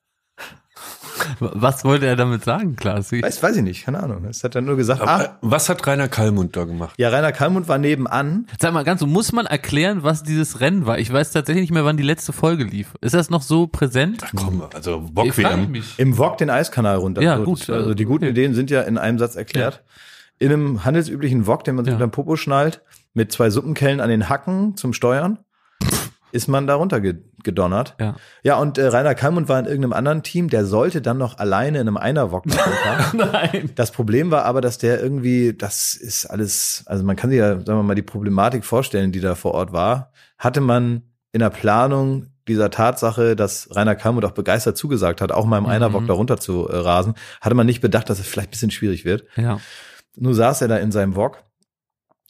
[1.41, 3.13] Was wollte er damit sagen, Klaas?
[3.13, 4.25] Ich- Weiß, weiß ich nicht, keine Ahnung.
[4.25, 6.95] Es hat er nur gesagt, ah, Aber was hat Rainer Kallmund da gemacht?
[6.99, 8.47] ja, Rainer Kallmund war nebenan.
[8.61, 10.99] Sag mal ganz so, muss man erklären, was dieses Rennen war?
[10.99, 12.95] Ich weiß tatsächlich nicht mehr, wann die letzte Folge lief.
[13.01, 14.23] Ist das noch so präsent?
[14.37, 15.71] Komm, also Ich frag Bock-WM.
[15.71, 15.99] mich.
[15.99, 17.23] Im VOG den Eiskanal runter.
[17.23, 17.61] Ja, So, gut.
[17.61, 18.31] das- Also die guten Okay.
[18.33, 19.83] Ideen sind ja in einem Satz erklärt.
[20.39, 21.97] In einem handelsüblichen VOG, den man sich Ja.
[21.97, 22.83] unter den Popo schnallt,
[23.15, 25.39] mit zwei Suppenkellen an den Hacken zum Steuern,
[26.31, 27.95] ist man da runter ge- gedonnert.
[28.01, 28.17] Ja.
[28.43, 31.81] Ja, und äh, Rainer Kallmund war in irgendeinem anderen Team, der sollte dann noch alleine
[31.81, 32.59] in einem runter.
[33.13, 33.71] Nein.
[33.75, 37.55] Das Problem war aber, dass der irgendwie, das ist alles, also man kann sich ja,
[37.55, 40.13] sagen wir mal, die Problematik vorstellen, die da vor Ort war.
[40.39, 45.45] Hatte man in der Planung dieser Tatsache, dass Rainer Kallmund auch begeistert zugesagt hat, auch
[45.45, 45.71] mal im Mhm.
[45.71, 48.71] Einer-VOG da runter zu äh, rasen, hatte man nicht bedacht, dass es vielleicht ein bisschen
[48.71, 49.25] schwierig wird.
[49.37, 49.61] Ja.
[50.17, 51.37] Nur saß er da in seinem VOG.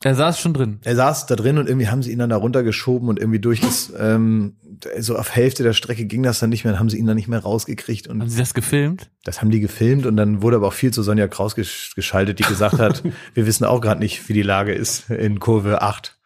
[0.04, 0.78] Er saß schon drin.
[0.84, 3.60] Er saß da drin und irgendwie haben sie ihn dann da runtergeschoben und irgendwie durch
[3.60, 4.56] das, ähm,
[5.00, 7.16] so auf Hälfte der Strecke ging das dann nicht mehr, dann haben sie ihn dann
[7.16, 9.10] nicht mehr rausgekriegt und Haben Sie das gefilmt?
[9.24, 12.38] das haben die gefilmt und dann wurde aber auch viel zu Sonja Kraus gesch- geschaltet,
[12.38, 13.02] die gesagt hat,
[13.34, 16.17] wir wissen auch gerade nicht, wie die Lage ist in Kurve 8.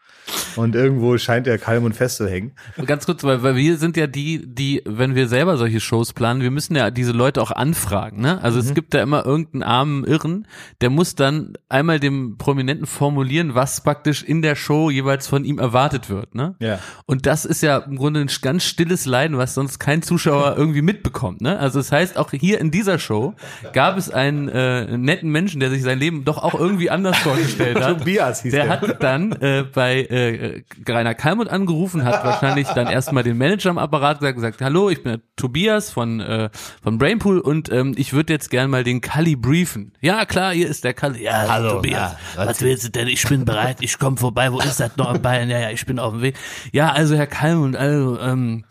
[0.57, 2.53] Und irgendwo scheint der Kalmund festzuhängen.
[2.87, 6.43] Ganz kurz, weil, weil wir sind ja die, die, wenn wir selber solche Shows planen,
[6.43, 8.43] wir müssen ja diese Leute auch anfragen, ne?
[8.43, 8.67] Also Mhm.
[8.67, 10.47] es gibt da immer irgendeinen armen Irren,
[10.81, 15.59] der muss dann einmal dem Prominenten formulieren, was praktisch in der Show jeweils von ihm
[15.59, 16.55] erwartet wird, ne?
[16.61, 16.79] Ja.
[17.07, 20.83] Und das ist ja im Grunde ein ganz stilles Leiden, was sonst kein Zuschauer irgendwie
[20.83, 21.59] mitbekommt, ne?
[21.59, 23.35] Also das heißt, auch hier in dieser Show
[23.73, 27.81] gab es einen äh, netten Menschen, der sich sein Leben doch auch irgendwie anders vorgestellt
[27.83, 27.99] hat.
[27.99, 28.73] Tobias hieß Der der.
[28.81, 33.79] hat dann äh, bei äh, Rainer Kalmund angerufen, hat wahrscheinlich dann erstmal den Manager am
[33.79, 36.51] Apparat gesagt, gesagt, hallo, ich bin Tobias von, äh,
[36.83, 39.93] von Brainpool und ähm, ich würde jetzt gern mal den Kalli briefen.
[40.01, 41.25] Ja, klar, hier ist der Kalli.
[41.25, 43.09] Ja, Hallo, Tobias, ja, was willst du denn?
[43.09, 44.53] Ich bin bereit, ich komme vorbei.
[44.53, 45.49] Wo ist das noch in Bayern?
[45.49, 46.37] Ja, ja, ich bin auf dem Weg.
[46.73, 48.65] Ja, also Herr Kalmund, also, ähm,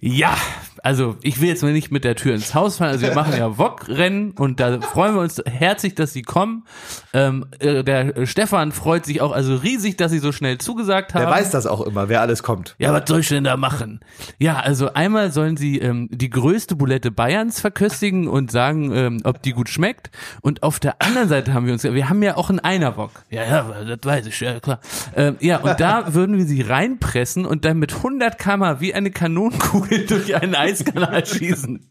[0.00, 0.36] ja,
[0.82, 2.92] also ich will jetzt mal nicht mit der Tür ins Haus fallen.
[2.92, 6.64] Also wir machen ja VOG-Rennen und da freuen wir uns herzlich, dass Sie kommen.
[7.12, 11.22] Ähm, äh, der Stefan freut sich auch also riesig, dass Sie so schnell zugesagt haben.
[11.22, 12.74] Der weiß das auch immer, wer alles kommt.
[12.78, 14.00] Ja, was soll ich denn da machen?
[14.38, 19.42] Ja, also einmal sollen sie ähm, die größte Bulette Bayerns verköstigen und sagen, ähm, ob
[19.42, 20.10] die gut schmeckt.
[20.40, 23.10] Und auf der anderen Seite haben wir uns, wir haben ja auch einen Einerbock.
[23.30, 24.80] Ja, ja, das weiß ich, ja klar.
[25.14, 29.12] Ähm, ja, und da würden wir sie reinpressen und dann mit 100 km wie eine
[29.12, 31.88] Kanonenkugel durch einen Eiskanal schießen.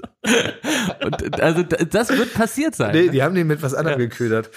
[1.03, 2.93] Und also das wird passiert sein.
[2.93, 4.49] Nee, die haben den mit was anderem geködert.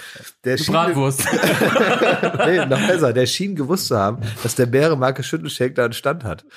[0.43, 1.25] Der schien, Bratwurst.
[2.45, 6.23] nee, noch besser, der schien gewusst zu haben, dass der Bärenmarke Schüttelshake da einen Stand
[6.23, 6.45] hat.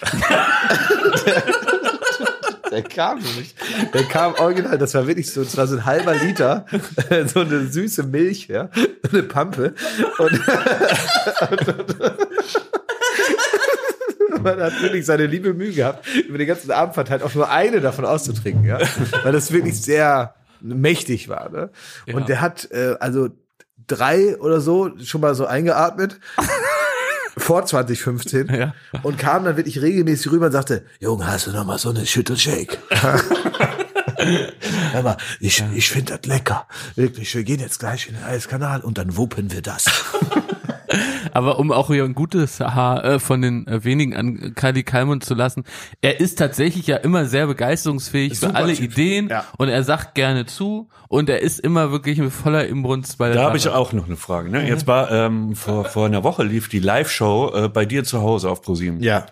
[2.70, 3.54] Der kam nämlich.
[3.94, 6.66] Der kam original, das war wirklich so, das war so ein halber Liter,
[7.26, 8.68] so eine süße Milch, ja,
[9.02, 9.74] so eine Pampe.
[10.18, 10.32] Und,
[11.50, 11.98] und,
[14.42, 17.80] man hat wirklich seine liebe Mühe gehabt, über den ganzen Abend verteilt auch nur eine
[17.80, 18.78] davon auszutrinken, ja.
[19.22, 21.70] Weil das wirklich sehr mächtig war, ne?
[22.06, 22.14] Ja.
[22.14, 23.28] Und der hat, äh, also
[23.86, 26.18] drei oder so schon mal so eingeatmet.
[27.38, 28.74] vor 2015 Ja.
[29.04, 32.04] und kam dann wirklich regelmäßig rüber und sagte, Junge, hast du noch mal so eine
[32.04, 32.78] Schüttelshake?
[34.92, 36.66] Hör mal, ich, ich finde das lecker.
[36.96, 39.84] Wirklich, wir gehen jetzt gleich in den Eiskanal und dann wuppen wir das.
[41.32, 45.24] Aber um auch hier ein gutes Haar äh, von den äh, wenigen an Kali Kalmund
[45.24, 45.64] zu lassen,
[46.00, 48.92] er ist tatsächlich ja immer sehr begeisterungsfähig Super für alle Typ.
[48.92, 49.44] Ideen Ja.
[49.58, 53.36] und er sagt gerne zu und er ist immer wirklich mit voller Inbrunst bei der
[53.36, 54.50] Da habe ich auch noch eine Frage.
[54.50, 54.60] Ne?
[54.60, 54.66] Mhm.
[54.66, 58.50] Jetzt war ähm, vor, vor einer Woche lief die Live-Show äh, bei dir zu Hause
[58.50, 59.00] auf ProSieben.
[59.02, 59.26] Ja.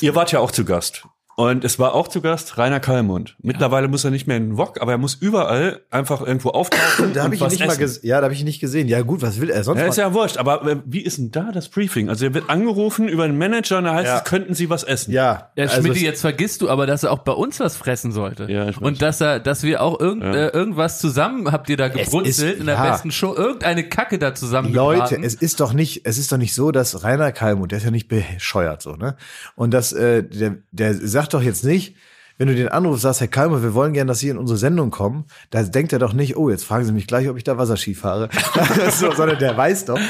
[0.00, 1.04] Ihr wart ja auch zu Gast.
[1.36, 3.36] Und es war auch zu Gast Rainer Kallmund.
[3.42, 7.12] Mittlerweile muss er nicht mehr in den Wok, aber er muss überall einfach irgendwo auftauchen
[7.12, 7.80] da habe ich ihn was nicht mal essen.
[7.80, 8.06] gesehen.
[8.08, 8.86] Ja, da habe ich ihn nicht gesehen.
[8.88, 9.80] Ja, gut, was will er sonst?
[9.80, 12.08] Ja, ist ja wurscht, aber äh, wie ist denn da das Briefing?
[12.08, 14.18] Also er wird angerufen über einen Manager und da heißt Ja.
[14.18, 15.12] es, könnten Sie was essen?
[15.12, 15.50] ja.
[15.56, 18.44] Ja, also Schmidt, jetzt vergisst du aber, dass er auch bei uns was fressen sollte.
[18.50, 18.82] Ja, ich weiß.
[18.86, 22.60] und dass er, dass wir auch irgend, äh, irgendwas zusammen habt ihr da gebrunzelt ist-
[22.60, 22.90] in der ja.
[22.90, 26.54] besten Show, irgendeine Kacke da zusammen Leute, es ist doch nicht, es ist doch nicht
[26.54, 29.16] so, dass Rainer Kalmund, der ist ja nicht bescheuert so, ne?
[29.56, 31.96] Und das, äh, der, der sagt doch jetzt nicht,
[32.38, 34.90] wenn du den anrufst, sagst, Herr Kalmund, wir wollen gerne, dass Sie in unsere Sendung
[34.90, 37.58] kommen, da denkt er doch nicht, oh, jetzt fragen Sie mich gleich, ob ich da
[37.58, 38.28] Wasserski fahre,
[38.90, 40.00] so, sondern der weiß doch,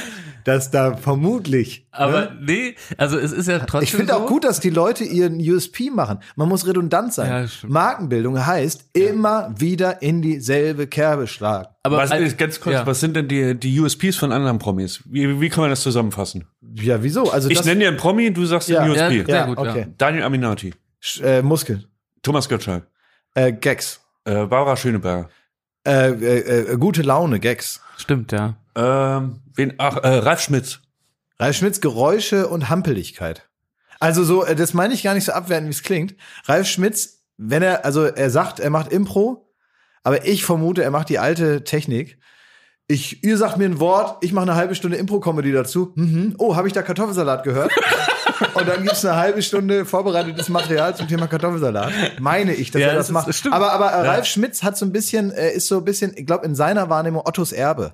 [0.45, 1.87] dass da vermutlich.
[1.91, 2.39] Aber ne?
[2.41, 5.39] nee, also es ist ja trotzdem Ich finde so, auch gut, dass die Leute ihren
[5.39, 6.19] USP machen.
[6.37, 7.45] Man muss redundant sein.
[7.45, 7.69] Ja.
[7.69, 11.69] Markenbildung heißt immer wieder in dieselbe Kerbe schlagen.
[11.83, 12.87] aber Was, als- ganz kurz, ja.
[12.87, 15.03] was sind denn die, die USPs von anderen Promis?
[15.07, 16.45] Wie, wie kann man das zusammenfassen?
[16.75, 17.31] Ja, wieso?
[17.31, 18.83] Also Ich nenne dir einen Promi, du sagst Ja.
[18.85, 19.25] den ja, USP.
[19.27, 19.81] sehr ja, gut, okay.
[19.81, 19.87] ja.
[19.97, 21.85] Daniel Aminati, Sch- äh, Muskeln,
[22.23, 22.87] Thomas Gottschalk,
[23.35, 25.29] äh, Gags, äh, Barbara Schöneberger,
[25.87, 27.81] äh, äh, äh, gute Laune, Gags.
[27.99, 28.57] Stimmt, ja.
[28.75, 30.81] ähm, wen, ach, äh, Ralf Schmitz.
[31.39, 33.49] Ralf Schmitz Geräusche und Hampeligkeit.
[34.01, 36.15] Also so, äh, das meine ich gar nicht so abwertend, wie es klingt.
[36.47, 39.51] Ralf Schmitz, wenn er, also er sagt, er macht Impro,
[40.03, 42.19] aber ich vermute, er macht die alte Technik.
[42.87, 45.93] Ich, ihr sagt mir ein Wort, ich mache eine halbe Stunde Impro-Comedy dazu.
[45.97, 46.35] Mhm.
[46.39, 47.73] Oh, habe ich da Kartoffelsalat gehört?
[48.55, 51.93] und dann gibt's eine halbe Stunde vorbereitetes Material zum Thema Kartoffelsalat.
[52.21, 53.29] Meine ich, dass Ja, er das, das ist- macht.
[53.29, 53.55] das stimmt.
[53.55, 56.27] aber aber äh, Ralf Schmitz hat so ein bisschen, äh, ist so ein bisschen, ich
[56.27, 57.93] glaube, in seiner Wahrnehmung Ottos Erbe.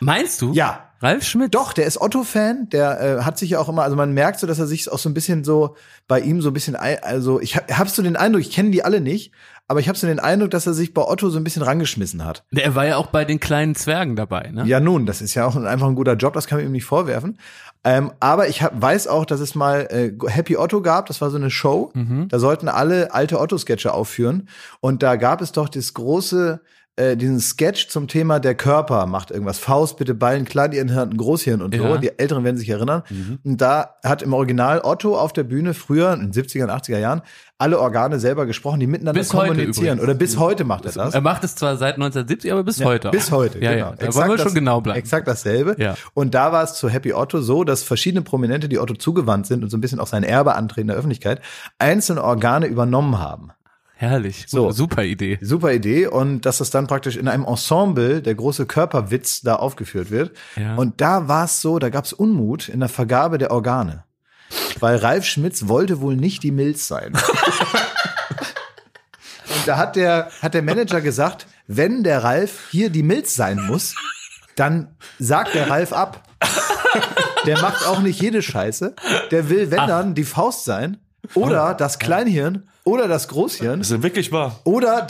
[0.00, 0.52] Meinst du?
[0.54, 0.86] Ja.
[1.02, 1.54] Ralf Schmidt?
[1.54, 4.46] Doch, der ist Otto-Fan, der äh, hat sich ja auch immer, also man merkt so,
[4.46, 5.76] dass er sich auch so ein bisschen so
[6.08, 8.84] bei ihm so ein bisschen, also ich hab, hab so den Eindruck, ich kenne die
[8.84, 9.32] alle nicht,
[9.66, 12.22] aber ich habe so den Eindruck, dass er sich bei Otto so ein bisschen rangeschmissen
[12.24, 12.44] hat.
[12.50, 14.64] Der war ja auch bei den kleinen Zwergen dabei, ne?
[14.66, 16.72] Ja, nun, das ist ja auch ein, einfach ein guter Job, das kann man ihm
[16.72, 17.38] nicht vorwerfen.
[17.82, 21.30] Ähm, aber ich hab, weiß auch, dass es mal äh, Happy Otto gab, das war
[21.30, 21.92] so eine Show,
[22.28, 24.48] da sollten alle alte Otto-Sketche aufführen.
[24.80, 26.60] Und da gab es doch das große
[27.00, 29.58] äh, diesen Sketch zum Thema der Körper macht irgendwas.
[29.58, 31.82] Faust, bitte Ballen, Kleinhirn, Großhirn und so.
[31.82, 31.96] Ja.
[31.96, 33.02] Die Älteren werden sich erinnern.
[33.42, 36.98] Und da hat im Original Otto auf der Bühne früher, in den 70er und 80er
[36.98, 37.22] Jahren,
[37.58, 40.00] alle Organe selber gesprochen, die miteinander Bis heute kommunizieren.
[40.00, 41.14] Oder bis heute macht er das.
[41.14, 43.08] Er macht es zwar seit 1970, aber bis heute.
[43.08, 43.12] auch.
[43.12, 43.86] Bis heute, ja, genau.
[43.90, 44.98] Ja, da wollen wir schon das- genau bleiben.
[44.98, 45.76] Exakt dasselbe.
[45.78, 45.94] Ja.
[46.14, 49.62] Und da war es zu Happy Otto so, dass verschiedene Prominente, die Otto zugewandt sind
[49.62, 51.40] und so ein bisschen auch sein Erbe antreten in der Öffentlichkeit,
[51.78, 53.50] einzelne Organe übernommen haben.
[54.00, 54.46] Herrlich.
[54.48, 54.72] So.
[54.72, 55.38] Super Idee.
[55.42, 60.10] Super Idee und dass das dann praktisch in einem Ensemble der große Körperwitz da aufgeführt
[60.10, 60.34] wird.
[60.56, 60.76] Ja.
[60.76, 64.04] Und da war es so, da gab es Unmut in der Vergabe der Organe.
[64.78, 67.12] Weil Ralf Schmitz wollte wohl nicht die Milz sein.
[67.12, 67.20] und
[69.66, 73.94] da hat der, hat der Manager gesagt, wenn der Ralf hier die Milz sein muss,
[74.56, 76.26] dann sagt der Ralf ab.
[77.44, 78.94] Der macht auch nicht jede Scheiße.
[79.30, 80.96] Der will, wenn dann, die Faust sein.
[81.34, 82.66] Oder das Kleinhirn.
[82.90, 83.78] Oder das Großhirn.
[83.78, 84.58] Das ist wirklich wahr.
[84.64, 85.06] Oder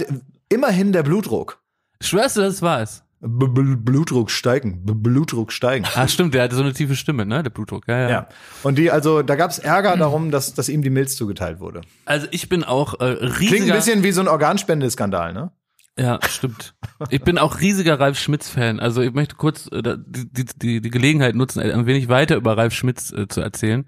[0.50, 1.62] immerhin der Blutdruck.
[2.02, 3.02] Schwörst du, das war es?
[3.20, 4.84] B -b Blutdruck steigen.
[4.84, 5.86] B Blutdruck steigen.
[5.94, 7.42] Ah, stimmt, der hatte so eine tiefe Stimme, ne?
[7.42, 7.88] Der Blutdruck.
[7.88, 8.10] Ja, ja.
[8.10, 8.28] Ja.
[8.62, 11.80] Und die, also, da gab es Ärger darum, dass, dass ihm die Milz zugeteilt wurde.
[12.04, 13.34] Also ich bin auch äh, riesiger.
[13.36, 15.50] Klingt ein bisschen wie so ein Organspendeskandal, ne?
[15.98, 16.74] Ja, stimmt.
[17.08, 18.78] Ich bin auch riesiger Ralf Schmitz-Fan.
[18.78, 22.74] Also ich möchte kurz äh, die, die, die Gelegenheit nutzen, ein wenig weiter über Ralf
[22.74, 23.86] Schmitz äh, zu erzählen.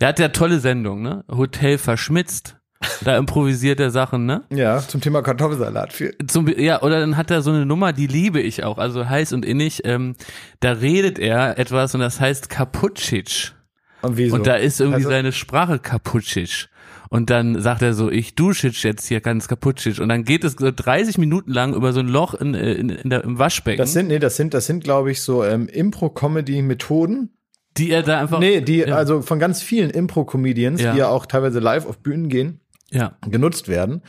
[0.00, 1.24] Der hat ja tolle Sendungen, ne?
[1.30, 2.56] Hotel verschmitzt.
[3.04, 4.42] Da improvisiert er Sachen, ne?
[4.50, 5.92] Ja, zum Thema Kartoffelsalat.
[5.92, 9.08] Für, Zum, ja, oder dann hat er so eine Nummer, die liebe ich auch, also
[9.08, 9.82] heiß und innig.
[9.84, 10.14] Ähm,
[10.60, 13.52] da redet er etwas und das heißt Kaputschic.
[14.02, 14.34] und wieso?
[14.36, 16.68] Und da ist irgendwie Also- seine Sprache Kaputschic.
[17.08, 20.00] Und dann sagt er so, ich dusche jetzt hier ganz Kaputschic.
[20.00, 23.10] Und dann geht es so 30 Minuten lang über so ein Loch in, in, in
[23.10, 25.68] der, im Waschbecken, Das sind, nee, das sind, das sind, glaube ich, so ähm,
[26.40, 27.30] Impro-Comedy-Methoden.
[27.76, 28.40] die er da einfach.
[28.40, 30.92] Nee, die, ja, also von ganz vielen Impro-Comedians, Ja.
[30.92, 33.16] die ja auch teilweise live auf Bühnen gehen, ja.
[33.28, 34.02] genutzt werden.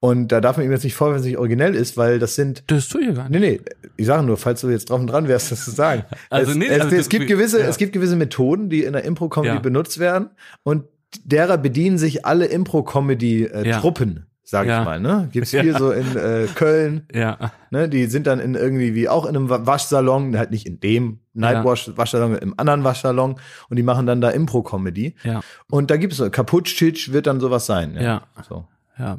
[0.00, 2.34] Und da darf man ihm jetzt nicht vorwerfen, dass es nicht originell ist, weil das
[2.34, 3.40] sind Das tue ich gar nicht.
[3.40, 3.60] Nee, nee,
[3.96, 6.04] ich sage nur, falls du jetzt drauf und dran wärst, das zu sagen.
[6.30, 7.66] Also es, nee, es, also es gibt gewisse, ja.
[7.66, 9.60] es gibt gewisse Methoden, die in der Impro-Comedy Ja.
[9.60, 10.30] benutzt werden
[10.64, 10.84] und
[11.24, 12.46] derer bedienen sich alle.
[12.46, 14.80] Impro-Comedy-Truppen, sage Ja.
[14.80, 15.00] ich mal.
[15.00, 15.28] Ne?
[15.32, 15.62] Gibt's Ja.
[15.62, 17.52] viel so in äh, Köln, Ja.
[17.70, 17.88] ne?
[17.88, 21.20] Die sind dann in irgendwie wie auch in einem Wa- Waschsalon, halt nicht in dem
[21.32, 23.36] Nightwash-Waschsalon, im anderen Waschsalon
[23.68, 25.16] und die machen dann da Impro-Comedy.
[25.24, 25.40] Ja.
[25.70, 27.96] Und da gibt es so, Kaputschitsch wird dann sowas sein.
[27.98, 28.22] Ja.
[28.48, 28.66] So.
[28.98, 29.18] Ja.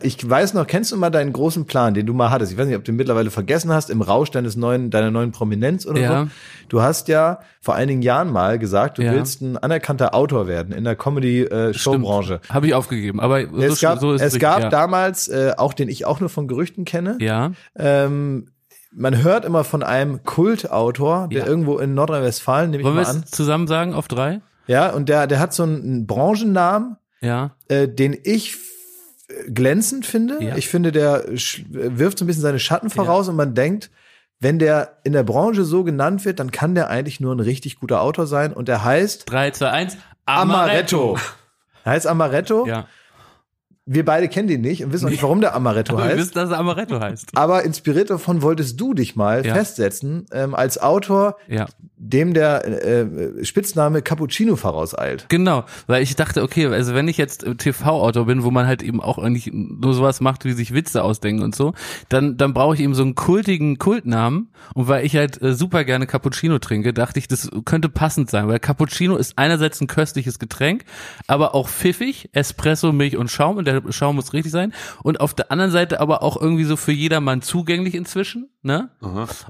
[0.00, 2.52] Ich weiß noch, kennst du mal deinen großen Plan, den du mal hattest?
[2.52, 5.32] Ich weiß nicht, ob du ihn mittlerweile vergessen hast, im Rausch deines neuen, deiner neuen
[5.32, 6.22] Prominenz oder Ja.
[6.24, 6.30] so.
[6.68, 9.12] Du hast ja vor einigen Jahren mal gesagt, du Ja.
[9.12, 12.40] willst ein anerkannter Autor werden in der Comedy-Show-Branche.
[12.48, 14.68] Habe ich aufgegeben, aber so, es gab, so es richtig, gab ja.
[14.68, 18.46] damals, äh, auch den ich auch nur von Gerüchten kenne, Ja, ähm,
[18.92, 23.10] man hört immer von einem Kultautor, der irgendwo in Nordrhein-Westfalen, nehme ich wollen wir mal
[23.10, 23.22] an.
[23.24, 24.40] es zusammen sagen auf drei?
[24.68, 28.56] Ja, und der, der hat so einen, einen Branchennamen, Ja, äh, den ich
[29.52, 30.42] glänzend finde.
[30.42, 30.56] Ja.
[30.56, 33.90] Ich finde, der wirft so ein bisschen seine Schatten voraus und man denkt,
[34.38, 37.80] wenn der in der Branche so genannt wird, dann kann der eigentlich nur ein richtig
[37.80, 39.96] guter Autor sein und der heißt drei, zwei, eins.
[40.26, 41.18] Amaretto.
[41.84, 42.66] Er heißt Amaretto.
[42.66, 42.86] Ja,
[43.86, 46.18] Wir beide kennen den nicht und wissen auch nicht, warum der Amaretto aber wir heißt.
[46.18, 47.30] wissen, dass er Amaretto heißt.
[47.36, 49.54] Aber inspiriert davon wolltest du dich mal Ja.
[49.54, 51.66] festsetzen ähm, als Autor, Ja.
[51.98, 55.26] Dem der äh, Spitzname Cappuccino vorauseilt.
[55.28, 59.00] Genau, weil ich dachte, okay, also wenn ich jetzt TV-Autor bin, wo man halt eben
[59.00, 61.72] auch eigentlich nur sowas macht, wie sich Witze ausdenken und so,
[62.08, 64.50] dann dann brauche ich eben so einen kultigen Kultnamen.
[64.74, 68.48] Und weil ich halt äh, super gerne Cappuccino trinke, dachte ich, das könnte passend sein,
[68.48, 70.84] weil Cappuccino ist einerseits ein köstliches Getränk,
[71.26, 73.56] aber auch pfiffig, Espresso, Milch und Schaum.
[73.56, 74.72] Und der Schaum muss richtig sein.
[75.02, 78.90] Und auf der anderen Seite aber auch irgendwie so für jedermann zugänglich inzwischen, ne?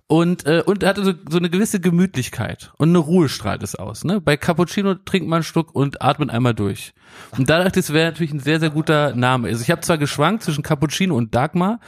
[0.07, 3.75] Und, äh, und er hatte so, so eine gewisse Gemütlichkeit und eine Ruhe strahlt es
[3.75, 4.05] aus.
[4.05, 4.21] Ne?
[4.21, 6.93] Bei Cappuccino trinkt man einen Schluck und atmet einmal durch.
[7.39, 9.49] Und da dachte ich, es wäre natürlich ein sehr, sehr guter Name.
[9.49, 11.81] Also ich habe zwar geschwankt zwischen Cappuccino und Dagmar,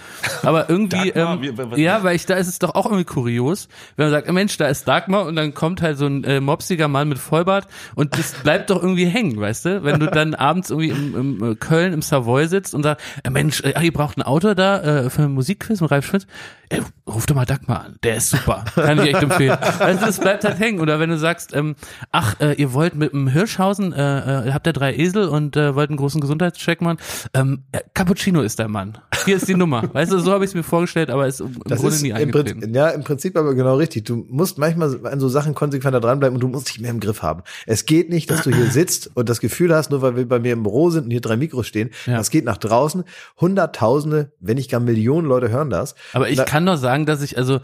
[0.43, 1.43] aber irgendwie, Dagmar?
[1.45, 4.33] ähm, Wie- ja, weil ich da ist es doch auch irgendwie kurios, wenn man sagt,
[4.33, 7.67] Mensch, da ist Dagmar und dann kommt halt so ein äh, mopsiger Mann mit Vollbart
[7.95, 9.85] und das bleibt doch irgendwie hängen, weißt du?
[9.85, 13.31] Wenn du dann abends irgendwie im, im äh, Köln im Savoy sitzt und sagst, äh,
[13.31, 16.27] Mensch, äh, ihr braucht ein Auto da äh, für ein Musikquiz mit Ralf Schmitz,
[16.71, 16.81] äh,
[17.19, 19.59] ruf doch mal Dagmar an, der ist super, kann ich echt empfehlen.
[19.81, 20.81] Also das bleibt halt hängen.
[20.81, 21.75] Oder wenn du sagst, ähm,
[22.13, 25.75] ach, äh, ihr wollt mit dem Hirschhausen, äh, äh, habt ihr drei Esel und äh,
[25.75, 26.99] wollt einen großen Gesundheitscheck machen,
[27.35, 28.99] ähm, äh, Cappuccino ist der Mann.
[29.25, 29.83] Hier ist die Nummer.
[29.93, 32.13] Weißt du, so habe ich es mir vorgestellt, aber ist im Das Grunde ist nie
[32.13, 32.73] eingetreten.
[32.73, 34.05] Ja, im Prinzip aber genau richtig.
[34.05, 37.23] Du musst manchmal an so Sachen konsequenter dranbleiben und du musst dich mehr im Griff
[37.23, 37.43] haben.
[37.67, 40.39] Es geht nicht, dass du hier sitzt und das Gefühl hast, nur weil wir bei
[40.39, 42.17] mir im Büro sind und hier drei Mikros stehen, Ja.
[42.17, 43.03] das geht nach draußen.
[43.41, 45.95] Hunderttausende, wenn nicht gar Millionen Leute hören das.
[46.13, 47.61] Aber ich Da- kann nur sagen, dass ich, also,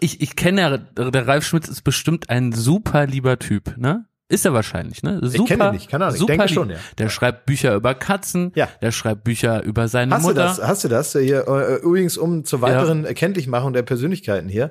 [0.00, 4.06] ich, ich kenne ja, der Ralf Schmitz ist bestimmt ein super lieber Typ, ne?
[4.28, 5.18] Ist er wahrscheinlich, ne?
[5.22, 6.54] Super, kenn ihn nicht, keine Ahnung, ich denke lieb.
[6.54, 6.76] schon, ja.
[6.98, 8.68] Der schreibt Bücher über Katzen, Ja.
[8.80, 10.42] der schreibt Bücher über seine Hast du Mutter.
[10.44, 10.62] das?
[10.62, 11.12] Hast du das?
[11.12, 14.70] Hier, äh, übrigens, um zur weiteren Erkenntlichmachung der Persönlichkeiten hier.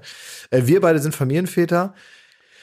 [0.50, 1.94] Äh, wir beide sind Familienväter.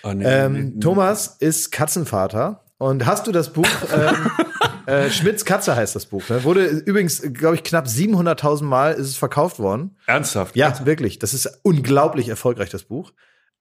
[0.05, 2.63] Oh, nee, Ähm, Thomas ist Katzenvater.
[2.79, 4.31] Und hast du das Buch, ähm,
[4.87, 6.45] äh, Schmitz Katze heißt das Buch, ne?
[6.45, 9.97] Wurde übrigens, glaube ich, knapp 700.000 Mal ist es verkauft worden.
[10.07, 10.57] Ernsthaft?
[10.57, 11.19] Ja, wirklich.
[11.19, 13.13] Das ist unglaublich erfolgreich, das Buch.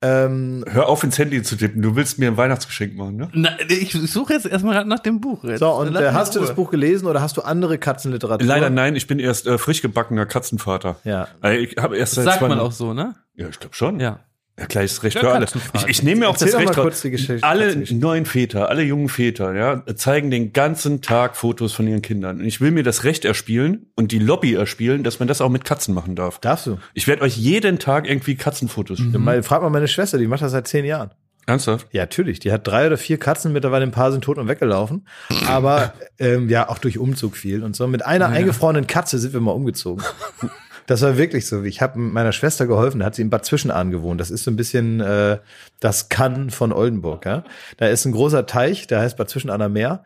[0.02, 1.82] Ähm, Hör auf, ins Handy zu tippen.
[1.82, 3.30] Du willst mir ein Weihnachtsgeschenk machen, ne?
[3.34, 5.44] Na, ich suche jetzt erstmal nach dem Buch.
[5.44, 5.60] Jetzt.
[5.60, 6.54] so, und äh, hast du das.
[6.54, 8.46] Buch gelesen oder hast du andere Katzenliteratur?
[8.46, 10.98] Leider nein, ich bin erst äh, frisch gebackener Katzenvater.
[11.06, 11.30] Ja.
[11.42, 13.16] Also ich habe erst seit Sagt zwei man auch so, ne?
[13.36, 14.00] Ja, ich glaube schon.
[14.00, 14.20] Ja.
[14.58, 15.48] Ja, klar, ist Recht Der für alle.
[15.74, 17.06] Ich, ich nehme mir auch das Recht raus.
[17.42, 22.40] Alle neuen Väter, alle jungen Väter, ja, zeigen den ganzen Tag Fotos von ihren Kindern.
[22.40, 25.50] Und ich will mir das Recht erspielen und die Lobby erspielen, dass man das auch
[25.50, 26.40] mit Katzen machen darf.
[26.40, 26.78] Darfst du?
[26.94, 29.04] Ich werde euch jeden Tag irgendwie Katzenfotos Mhm.
[29.12, 29.24] schicken.
[29.26, 31.12] Mal, frag mal meine Schwester, die macht das seit zehn Jahren.
[31.48, 31.88] Ernsthaft?
[31.92, 32.40] Ja, natürlich.
[32.40, 35.06] Die hat drei oder vier Katzen, mittlerweile ein paar sind tot und weggelaufen.
[35.48, 37.86] Aber ähm, ja, auch durch Umzug viel und so.
[37.88, 40.04] Mit einer eingefrorenen Katze sind wir mal umgezogen.
[40.88, 41.64] Das war wirklich so.
[41.64, 44.22] Ich habe meiner Schwester geholfen, da hat sie in Bad Zwischenahn gewohnt.
[44.22, 45.40] Das ist so ein bisschen äh,
[45.80, 47.26] das Kann von Oldenburg.
[47.26, 47.44] Ja?
[47.78, 50.04] Da ist ein großer Teich, der heißt Bad Zwischenahner Meer.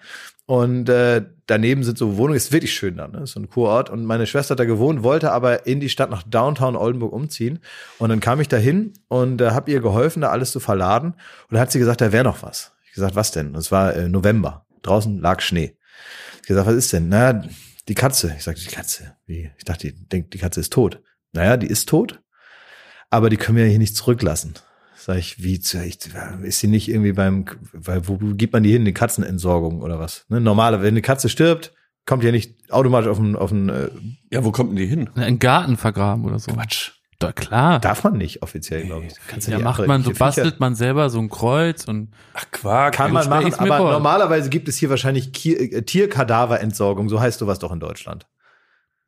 [0.50, 3.20] Und äh, daneben sind so Wohnungen, ist wirklich schön da, ne?
[3.20, 3.92] Ist so ein Kurort.
[3.92, 7.60] Und meine Schwester hat da gewohnt, wollte aber in die Stadt nach Downtown Oldenburg umziehen.
[8.00, 11.14] Und dann kam ich da hin und äh, habe ihr geholfen, da alles zu verladen.
[11.50, 12.72] Und da hat sie gesagt, da wäre noch was.
[12.88, 13.50] Ich gesagt, was denn?
[13.50, 14.66] Und es war äh, November.
[14.82, 15.78] Draußen lag Schnee.
[16.42, 17.10] Ich gesagt, was ist denn?
[17.10, 17.44] Na,
[17.90, 18.34] die Katze.
[18.38, 19.16] Ich sagte, die Katze.
[19.26, 19.52] Wie?
[19.58, 21.02] Ich dachte, die denkt, die Katze ist tot.
[21.34, 22.22] Naja, die ist tot.
[23.10, 24.54] Aber die können wir ja hier nicht zurücklassen.
[24.96, 28.94] Sag ich, wie, ist sie nicht irgendwie beim, weil, wo gibt man die hin, die
[28.94, 30.26] Katzenentsorgung oder was?
[30.30, 31.74] Ne, normale, wenn eine Katze stirbt,
[32.06, 33.90] kommt ja nicht automatisch auf ein, auf ein, äh,
[34.32, 35.10] Ja, wo kommt denn die hin?
[35.16, 36.52] In einen Garten vergraben oder so.
[36.52, 36.92] Quatsch.
[37.20, 37.80] Da, klar.
[37.80, 39.14] darf man nicht offiziell, glaube ich.
[39.28, 42.12] Kannst ja die macht man so, die Viecher- bastelt man selber so ein Kreuz und
[42.34, 42.94] Ach, Quark.
[42.96, 43.92] Kann man machen, aber vor.
[43.92, 48.26] normalerweise gibt es hier wahrscheinlich äh, Tierkadaverentsorgung, so heißt sowas doch in Deutschland.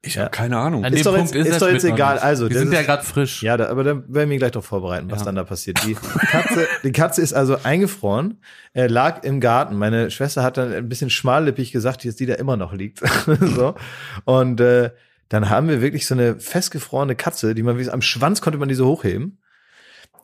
[0.03, 0.84] Ich habe keine Ahnung.
[0.84, 2.18] an Ist dem doch Punkt jetzt- ist er doch jetzt egal.
[2.18, 3.43] Also, wir das sind ja ist- gerade frisch.
[3.43, 5.26] Ja, da, aber da werden wir mich gleich darauf vorbereiten, was Ja.
[5.26, 5.80] dann da passiert.
[5.86, 8.41] Die Katze, die Katze ist also eingefroren,
[8.74, 9.76] äh, lag im Garten.
[9.78, 12.99] Meine Schwester hat dann ein bisschen schmallippig gesagt, dass die da immer noch liegt.
[13.41, 13.76] so.
[14.26, 14.89] Und äh,
[15.32, 18.68] dann haben wir wirklich so eine festgefrorene Katze, die man wie am Schwanz konnte man
[18.68, 19.42] die so hochheben.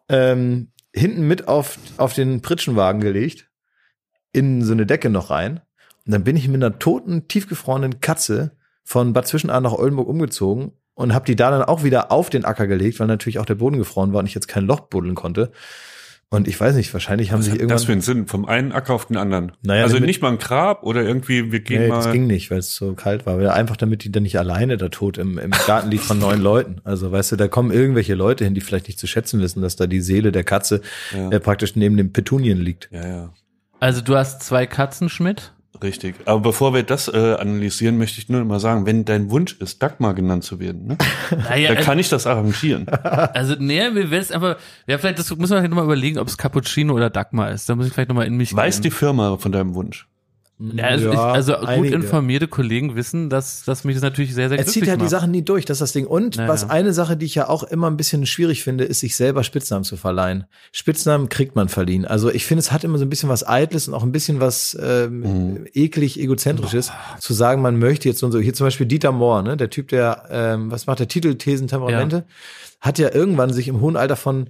[0.09, 3.49] Ähm, hinten mit auf, auf den Pritschenwagen gelegt,
[4.33, 5.61] in so eine Decke noch rein.
[6.05, 10.73] Und dann bin ich mit einer toten, tiefgefrorenen Katze von Bad Zwischenahn nach Oldenburg umgezogen
[10.93, 13.55] und habe die da dann auch wieder auf den Acker gelegt, weil natürlich auch der
[13.55, 15.53] Boden gefroren war und ich jetzt kein Loch buddeln konnte.
[16.29, 17.75] Und ich weiß nicht, wahrscheinlich haben Was sich irgendwann.
[17.75, 18.27] das für einen Sinn?
[18.27, 19.53] Vom einen Acker auf den anderen.
[19.61, 21.95] Naja, also damit- nicht mal ein Grab oder irgendwie, wir gehen Nee, mal.
[22.03, 23.37] das ging nicht, weil es so kalt war.
[23.37, 26.41] Weil einfach damit die dann nicht alleine da tot im, im Garten liegt von neun
[26.41, 26.81] Leuten.
[26.83, 29.77] Also weißt du, da kommen irgendwelche Leute hin, die vielleicht nicht zu schätzen wissen, dass
[29.77, 30.81] da die Seele der Katze
[31.15, 31.29] Ja.
[31.31, 32.89] äh, praktisch neben den Petunien liegt.
[32.91, 33.33] ja, ja.
[33.79, 35.53] Also du hast zwei Katzen, Schmidt.
[35.83, 36.15] Richtig.
[36.25, 39.81] Aber bevor wir das äh, analysieren, möchte ich nur mal sagen, wenn dein Wunsch ist,
[39.81, 40.97] Dagmar genannt zu werden, ne?
[41.49, 42.85] Naja, dann kann ich das arrangieren.
[43.33, 44.57] Also, nee, mir wäre es einfach,
[44.87, 47.69] ja, vielleicht, das muss man vielleicht nochmal überlegen, ob es Cappuccino oder Dagmar ist.
[47.69, 48.97] Da muss ich vielleicht nochmal in mich Weiß die gehen.
[48.97, 50.07] Firma von deinem Wunsch?
[50.59, 51.93] Ja, also, ich, also gut einige.
[51.93, 55.07] informierte Kollegen wissen, dass, dass mich das natürlich sehr, sehr Er glücklich zieht halt die.
[55.07, 56.07] Sachen nie durch, das ist das Ding.
[56.07, 56.69] Und Ja, was ja.
[56.69, 59.83] eine Sache, die ich ja auch immer ein bisschen schwierig finde, ist, sich selber Spitznamen
[59.83, 60.45] zu verleihen.
[60.71, 62.05] Spitznamen kriegt man verliehen.
[62.05, 64.39] Also ich finde, es hat immer so ein bisschen was Eitles und auch ein bisschen
[64.39, 68.39] was ähm, eklig egozentrisches, zu sagen, man möchte jetzt so und so.
[68.39, 72.25] Hier zum Beispiel Dieter Mohr, ne, der Typ, der, ähm, was macht der Titelthesen Temperamente,
[72.81, 74.49] hat ja irgendwann sich im hohen Alter von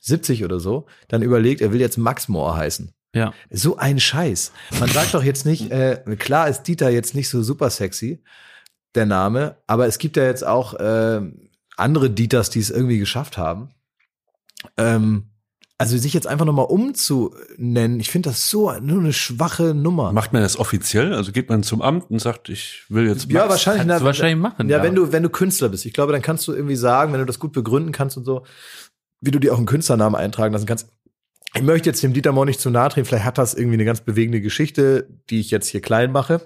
[0.00, 2.92] 70 oder so dann überlegt, er will jetzt Max Mohr heißen.
[3.14, 3.32] Ja.
[3.50, 4.52] So ein Scheiß.
[4.80, 8.22] Man sagt doch jetzt nicht, äh, klar ist Dieter jetzt nicht so super sexy,
[8.94, 11.20] der Name, aber es gibt ja jetzt auch äh,
[11.76, 13.70] andere Dieters, die es irgendwie geschafft haben.
[14.76, 15.28] Ähm,
[15.78, 20.12] also sich jetzt einfach nochmal umzunennen, ich finde das so nur eine schwache Nummer.
[20.12, 21.12] Macht man das offiziell?
[21.12, 23.50] Also geht man zum Amt und sagt, ich will jetzt ja, Max?
[23.50, 23.88] wahrscheinlich.
[23.88, 24.82] Kannst du wahrscheinlich machen, Ja, ja.
[24.84, 25.84] wenn du, wenn du Künstler bist.
[25.84, 28.44] Ich glaube, dann kannst du irgendwie sagen, wenn du das gut begründen kannst und so,
[29.20, 30.88] wie du dir auch einen Künstlernamen eintragen lassen kannst.
[31.54, 33.06] Ich möchte jetzt dem Dieter Mohr nicht zu nahe treten.
[33.06, 36.40] Vielleicht hat das irgendwie eine ganz bewegende Geschichte, die ich jetzt hier klein mache,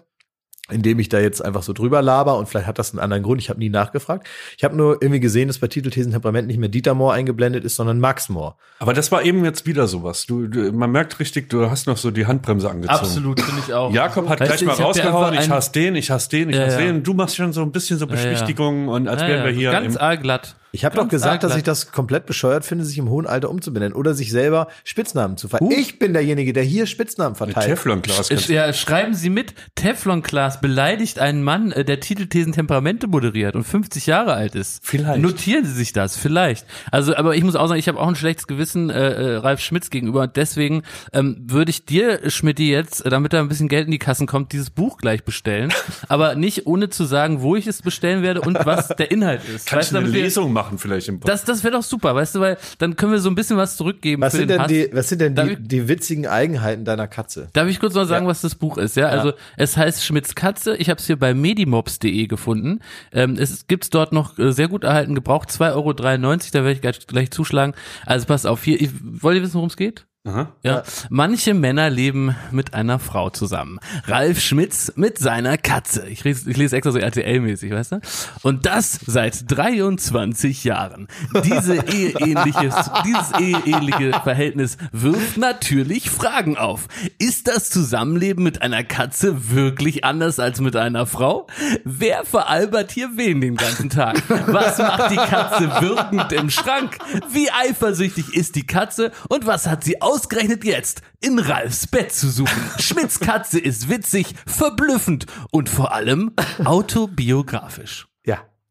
[0.69, 3.41] indem ich da jetzt einfach so drüber laber und vielleicht hat das einen anderen Grund.
[3.41, 4.27] Ich habe nie nachgefragt.
[4.59, 7.77] Ich habe nur irgendwie gesehen, dass bei Titelthesen Temperament nicht mehr Dieter Mohr eingeblendet ist,
[7.77, 8.57] sondern Max Mohr.
[8.81, 10.27] Aber das war eben jetzt wieder sowas.
[10.27, 12.99] Du, du, man merkt richtig, du hast noch so die Handbremse angezogen.
[12.99, 13.93] Absolut, finde ich auch.
[13.93, 16.67] Jakob hat Weißt gleich du, mal rausgehauen, ich hasse den, ich hasse den, ich Ja,
[16.67, 16.87] hasse ja.
[16.93, 17.05] den.
[17.05, 18.21] Du machst schon so ein bisschen so Ja, ja.
[18.23, 19.45] Beschwichtigungen und als Ja, wären ja.
[19.45, 20.57] wir hier Ganz allglatt.
[20.73, 23.95] Ich habe doch gesagt, dass ich das komplett bescheuert finde, sich im hohen Alter umzubenennen
[23.95, 25.71] oder sich selber Spitznamen zu verteilen.
[25.73, 25.77] Huh.
[25.79, 27.67] Ich bin derjenige, der hier Spitznamen verteilt.
[27.67, 28.31] Teflonglas.
[28.31, 33.55] Sch- Ja, schreiben Sie mit, Teflon Klaas beleidigt einen Mann, äh, der Titelthesen Temperamente moderiert
[33.57, 34.81] und 50 Jahre alt ist.
[34.85, 35.23] Vielleicht.
[35.23, 36.67] Notieren Sie sich das, vielleicht.
[36.91, 39.61] Also, aber ich muss auch sagen, ich habe auch ein schlechtes Gewissen äh, äh, Ralf
[39.61, 43.69] Schmitz gegenüber und deswegen ähm, würde ich dir, Schmidti, jetzt, äh, damit da ein bisschen
[43.69, 45.73] Geld in die Kassen kommt, dieses Buch gleich bestellen,
[46.09, 49.67] aber nicht ohne zu sagen, wo ich es bestellen werde und was der Inhalt ist.
[49.67, 51.43] Kann Weißt du, eine Lesung machen vielleicht im Podcast?
[51.49, 53.77] Das, das wäre doch super, weißt du, weil dann können wir so ein bisschen was
[53.77, 54.69] zurückgeben Was für sind den denn Hass.
[54.73, 57.49] die, was sind denn die, ich- die witzigen Eigenheiten deiner Katze?
[57.53, 58.31] Darf ich kurz noch sagen, Ja.
[58.31, 58.97] was das Buch ist?
[58.97, 60.77] Ja, also es heißt Schmitz Katze.
[60.77, 62.81] Ich habe es hier bei medimobs.de gefunden.
[63.13, 65.93] Ähm, es gibt's dort noch äh, sehr gut erhalten, gebraucht 2,93 Euro.
[65.93, 67.75] Da werde ich gleich, gleich zuschlagen.
[68.07, 70.06] Also passt auf, hier, ich, wollt ihr wissen, worum es geht?
[70.27, 70.49] Aha.
[70.63, 70.83] Ja.
[71.09, 73.79] Manche Männer leben mit einer Frau zusammen.
[74.07, 76.09] Ralf Schmitz mit seiner Katze.
[76.09, 78.01] Ich lese, ich lese extra so RTL-mäßig, weißt du?
[78.43, 81.07] Und das seit 23 Jahren.
[81.45, 82.75] Diese eheähnliches,
[83.05, 86.89] dieses eheähnliche Verhältnis wirft natürlich Fragen auf.
[87.19, 91.47] Ist das Zusammenleben mit einer Katze wirklich anders als mit einer Frau?
[91.85, 94.21] Wer veralbert hier wen den ganzen Tag?
[94.49, 96.99] Was macht die Katze wirkend im Schrank?
[97.31, 102.31] Wie eifersüchtig ist die Katze und was hat sie ausgerechnet jetzt in Ralfs Bett zu
[102.31, 102.71] suchen?
[102.79, 106.33] Schmitz Katze ist witzig, verblüffend und vor allem
[106.65, 108.07] autobiografisch.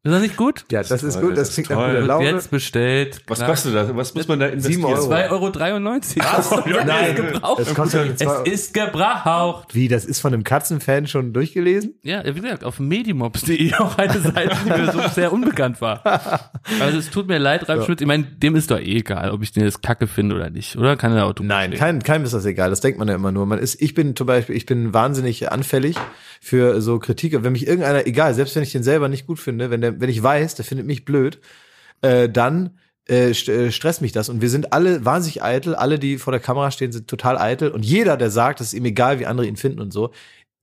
[0.05, 0.11] Ja.
[0.11, 0.65] Ist das nicht gut?
[0.71, 1.95] Ja, das ist toll, gut, das das ist klingt nach toll.
[1.95, 2.29] guter Laune.
[2.31, 3.21] Jetzt bestellt.
[3.27, 3.49] Was Klar.
[3.49, 3.95] kostet das?
[3.95, 4.81] Was muss man da investieren?
[4.81, 5.11] Sieben Euro.
[5.49, 6.85] 2,93 Euro.
[6.85, 7.59] Nein, gebraucht.
[7.61, 9.73] es kostet Es zwei- ist gebraucht.
[9.73, 11.95] Wie, das ist von einem Katzenfan schon durchgelesen?
[12.03, 16.01] Ja, wie gesagt, auf medimobs.de auch eine Seite, die mir so sehr unbekannt war.
[16.79, 18.01] Also es tut mir leid, Ralf Schmitz.
[18.01, 20.75] Ich meine, dem ist doch eh egal, ob ich den jetzt kacke finde oder nicht,
[20.75, 20.95] oder?
[20.97, 22.69] Kann er auch Nein, kein, keinem ist das egal.
[22.69, 23.45] Das denkt man ja immer nur.
[23.45, 25.95] Man ist, ich bin zum Beispiel, ich bin wahnsinnig anfällig
[26.41, 27.43] für so Kritik.
[27.43, 30.09] Wenn mich irgendeiner, egal, selbst wenn ich den selber nicht gut finde, wenn der, wenn
[30.09, 31.39] ich weiß, der findet mich blöd,
[32.01, 32.77] äh, dann
[33.07, 34.29] äh, äh, stresst mich das.
[34.29, 35.75] Und wir sind alle wahnsinnig eitel.
[35.75, 37.69] Alle, die vor der Kamera stehen, sind total eitel.
[37.69, 40.11] Und jeder, der sagt, es ist ihm egal, wie andere ihn finden und so,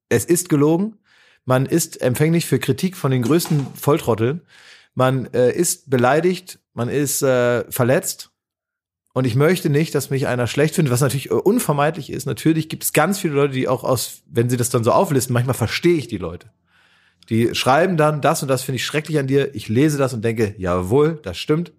[0.08, 0.98] es ist gelogen.
[1.44, 4.42] Man ist empfänglich für Kritik von den größten Volltrotteln.
[4.94, 8.30] Man äh, ist beleidigt, man ist äh, verletzt.
[9.14, 12.26] Und ich möchte nicht, dass mich einer schlecht findet, was natürlich äh, unvermeidlich ist.
[12.26, 15.34] Natürlich gibt es ganz viele Leute, die auch aus, wenn sie das dann so auflisten,
[15.34, 16.50] manchmal verstehe ich die Leute.
[17.28, 19.54] Die schreiben dann, das und das finde ich schrecklich an dir.
[19.54, 21.72] Ich lese das und denke, jawohl, das stimmt.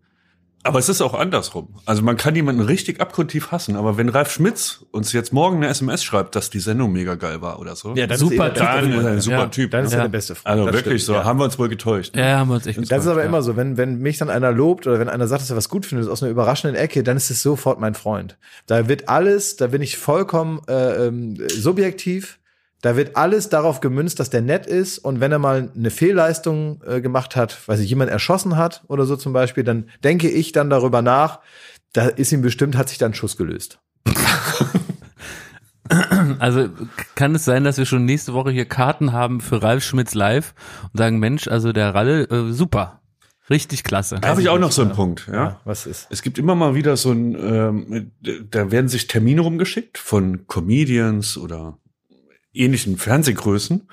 [0.65, 1.75] Aber es ist auch andersrum.
[1.85, 5.67] Also man kann jemanden richtig abgrundtief hassen, aber wenn Ralf Schmitz uns jetzt morgen eine
[5.67, 8.63] SMS schreibt, dass die Sendung mega geil war oder so, dann Super ist er, Typ.
[8.63, 9.45] dann ist er ein super Ja.
[9.47, 9.71] Typ.
[9.71, 9.95] dann ist ne?
[9.95, 10.03] er Ja.
[10.05, 10.47] der beste Freund.
[10.47, 11.25] Also Das wirklich stimmt, so, ja.
[11.25, 12.15] haben wir uns wohl getäuscht.
[12.15, 13.41] Ja, haben wir uns echt Das ist aber getäuscht, immer ja.
[13.41, 15.85] so, wenn, wenn mich dann einer lobt oder wenn einer sagt, dass er was gut
[15.85, 18.37] findet aus einer überraschenden Ecke, dann ist es sofort mein Freund.
[18.65, 22.39] Da wird alles, da bin ich vollkommen äh, ähm, subjektiv.
[22.83, 26.83] Da wird alles darauf gemünzt, dass der nett ist und wenn er mal eine Fehlleistung
[26.85, 30.51] äh, gemacht hat, weil sich jemand erschossen hat oder so zum Beispiel, dann denke ich
[30.51, 31.39] dann darüber nach,
[31.93, 33.79] da ist ihm bestimmt, hat sich dann Schuss gelöst.
[36.39, 36.69] Also
[37.13, 40.55] kann es sein, dass wir schon nächste Woche hier Karten haben für Ralf Schmitz live
[40.91, 43.01] und sagen, Mensch, also der Ralle, äh, super.
[43.49, 44.17] Richtig klasse.
[44.19, 45.27] Da habe ich auch noch so einen Punkt.
[45.27, 45.33] Ja?
[45.33, 45.59] ja?
[45.65, 46.07] was ist?
[46.09, 48.11] Es gibt immer mal wieder so ein, ähm,
[48.49, 51.77] da werden sich Termine rumgeschickt von Comedians oder
[52.53, 53.87] ähnlichen Fernsehgrößen.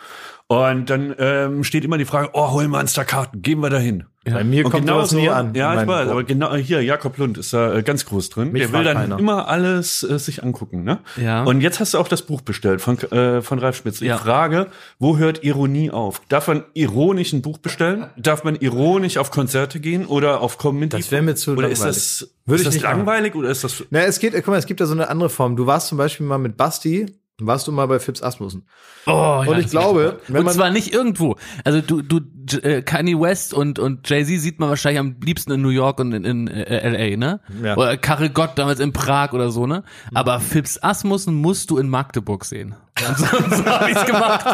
[0.47, 3.71] Und dann ähm, steht immer die Frage, oh, holen wir uns da Karten, gehen wir
[3.71, 4.05] dahin.
[4.27, 4.35] Ja.
[4.35, 5.55] Bei mir und kommt genau das nie an.
[5.55, 8.51] Ja, ich weiß, aber genau hier, Jakob Lund ist da äh, ganz groß drin.
[8.51, 9.19] Mich Der will dann keiner.
[9.19, 10.83] immer alles äh, sich angucken.
[10.83, 10.99] Ne?
[11.17, 11.45] Ja.
[11.45, 14.01] Und jetzt hast du auch das Buch bestellt von, äh, von Ralf Spitz.
[14.01, 14.19] Ich Ja.
[14.19, 14.67] frage,
[14.99, 16.21] wo hört Ironie auf?
[16.29, 18.07] Darf man ironisch ein Buch bestellen?
[18.19, 20.89] Darf man ironisch auf Konzerte gehen oder auf Comedy?
[20.97, 21.97] Das wäre mir zu Oder ist langweilig.
[21.97, 22.97] das, Würde ist ich das nicht machen.
[22.99, 25.31] langweilig oder ist das Na, es geht, guck mal, es gibt da so eine andere
[25.31, 25.55] Form.
[25.57, 27.07] Du warst zum Beispiel mal mit Basti,
[27.47, 28.65] warst du mal bei Fips Asmussen.
[29.07, 31.37] Oh, Und ich glaube, und zwar nicht irgendwo.
[31.65, 35.17] Also du, du, J- äh, Kanye West und und Jay Z sieht man wahrscheinlich am
[35.25, 37.17] liebsten in New York und in, in äh, L.A.
[37.17, 37.41] Ne?
[37.63, 37.77] Ja.
[37.77, 39.83] Oder Karel Gott damals in Prag oder so ne.
[40.15, 42.75] Aber Fips Asmussen musst du in Magdeburg sehen.
[43.09, 44.45] Und so, so habe ich's gemacht.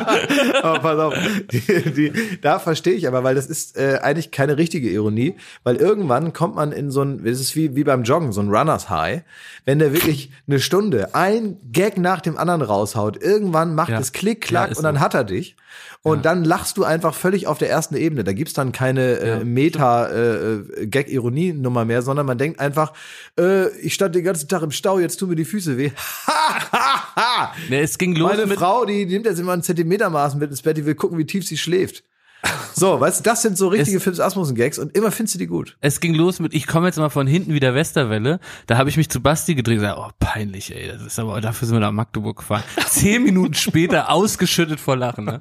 [0.63, 1.15] Aber pass auf,
[1.51, 5.35] die, die, da verstehe ich aber, weil das ist äh, eigentlich keine richtige Ironie,
[5.65, 8.49] weil irgendwann kommt man in so ein, es ist wie, wie beim Joggen, so ein
[8.49, 9.23] Runners High,
[9.65, 13.99] wenn der wirklich eine Stunde ein Gag nach dem anderen raushaut, irgendwann macht Ja.
[13.99, 15.01] es Klick, Ja, Klack ist und dann so.
[15.01, 15.57] hat er dich.
[16.07, 18.25] Und dann lachst du einfach völlig auf der ersten Ebene.
[18.25, 22.93] Da gibt's dann keine äh, Meta-Gag-Ironie-Nummer mehr, sondern man denkt einfach,
[23.39, 25.91] äh, ich stand den ganzen Tag im Stau, jetzt tun mir die Füße weh.
[27.71, 30.77] Ne, es ging los Meine Frau, die nimmt jetzt immer ein Zentimetermaß mit ins Bett,
[30.77, 32.05] die will gucken, wie tief sie schläft.
[32.75, 35.47] So, weißt du, das sind so richtige Es- Phipps Asmussen-Gags und immer findest du die
[35.47, 35.77] gut.
[35.81, 38.39] Es ging los mit, ich komme jetzt mal von hinten wie der Westerwelle.
[38.67, 40.89] Da habe ich mich zu Basti gedreht und gesagt, oh, peinlich, ey.
[40.89, 42.63] Das ist aber, dafür sind wir nach Magdeburg gefahren.
[42.89, 45.25] Zehn Minuten später ausgeschüttet vor Lachen.
[45.25, 45.41] Ne?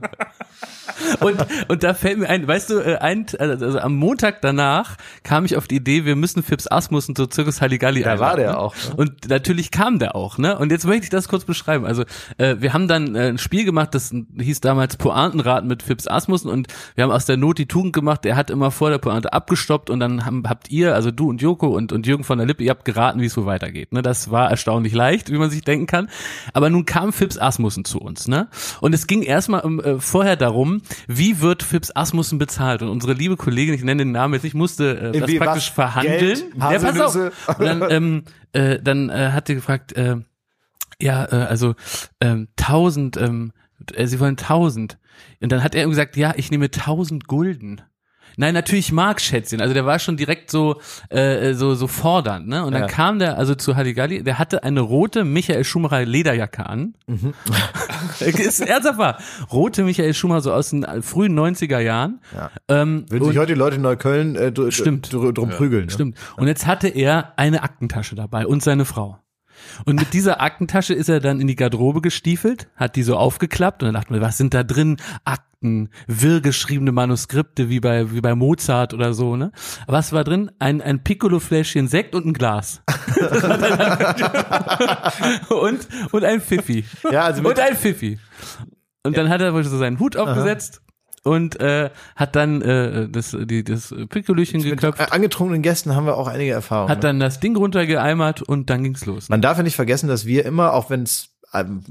[1.19, 5.45] Und, und da fällt mir ein, weißt du, äh, ein, also am Montag danach kam
[5.45, 8.51] ich auf die Idee, wir müssen Fips Asmussen zur Zirkus Halligalli Da war einladen, der
[8.51, 8.57] ne?
[8.57, 8.95] auch, ne?
[8.95, 10.57] Und natürlich kam der auch, ne?
[10.57, 11.85] Und jetzt möchte ich das kurz beschreiben.
[11.85, 12.03] Also,
[12.37, 16.49] äh, wir haben dann äh, ein Spiel gemacht, das hieß damals Pointenraten mit Fips Asmussen
[16.49, 18.25] und wir haben aus der Not die Tugend gemacht.
[18.25, 21.41] Er hat immer vor der Pointe abgestoppt und dann haben, habt ihr, also du und
[21.41, 23.91] Joko und, und Jürgen von der Lippe, ihr habt geraten, wie es wohl weitergeht.
[23.93, 24.01] Ne?
[24.01, 26.09] Das war erstaunlich leicht, wie man sich denken kann.
[26.53, 28.47] Aber nun kam Fips Asmussen zu uns, ne?
[28.81, 32.81] Und es ging erstmal um, äh, vorher darum, wie wird Fips Asmussen bezahlt?
[32.81, 35.69] Und unsere liebe Kollegin, ich nenne den Namen jetzt nicht, musste äh, das Wie, praktisch
[35.69, 35.73] was?
[35.75, 36.19] verhandeln.
[36.19, 36.45] Geld?
[36.57, 37.59] Ja, pass auf.
[37.59, 38.23] Und dann, ähm,
[38.53, 40.17] äh, dann äh, hat sie gefragt, äh,
[41.01, 41.75] ja, äh, also
[42.21, 43.51] ähm, tausend, ähm,
[43.93, 44.97] äh, sie wollen tausend.
[45.41, 47.81] Und dann hat er gesagt, ja, ich nehme tausend Gulden.
[48.37, 49.61] Nein, natürlich Mark Schätzchen.
[49.61, 50.79] Also der war schon direkt so
[51.09, 52.65] äh, so so fordernd, ne?
[52.65, 52.87] Und dann Ja.
[52.87, 56.93] kam der also zu Halligalli, der hatte eine rote Michael Schumacher Lederjacke an.
[57.07, 57.33] Mhm.
[58.19, 59.17] ist ernsthaft wahr.
[59.51, 62.19] Rote Michael Schumacher so aus den frühen 90er Jahren.
[62.33, 62.49] Ja.
[62.67, 65.11] Ähm, Würden sich heute die Leute in Neukölln äh, Stimmt.
[65.13, 65.85] dr- drum prügeln.
[65.85, 65.91] Ne?
[65.91, 66.17] Stimmt.
[66.37, 69.17] Und jetzt hatte er eine Aktentasche dabei und seine Frau.
[69.85, 73.83] Und mit dieser Aktentasche ist er dann in die Garderobe gestiefelt, hat die so aufgeklappt
[73.83, 74.97] und dann dachte man, was sind da drin?
[75.23, 79.51] Akten, wirrgeschriebene Manuskripte wie bei, wie bei Mozart oder so, ne?
[79.87, 80.51] Was war drin?
[80.59, 82.81] Ein, ein Piccolo-Fläschchen Sekt und ein Glas.
[85.49, 86.85] und, und ein Pfiffi.
[87.11, 88.19] Ja, also mit- und ein Pfiffi.
[89.03, 90.81] Und dann hat er wohl so seinen Hut aufgesetzt
[91.25, 96.05] und äh, hat dann äh, das, die, das Piccolöchen Mit geköpft äh, angetrunkenen Gästen haben
[96.05, 96.89] wir auch einige Erfahrungen.
[96.89, 97.09] hat ne?
[97.09, 99.27] dann das Ding runtergeeimert und dann ging's los.
[99.29, 101.34] Man darf ja nicht vergessen, dass wir immer, auch wenn es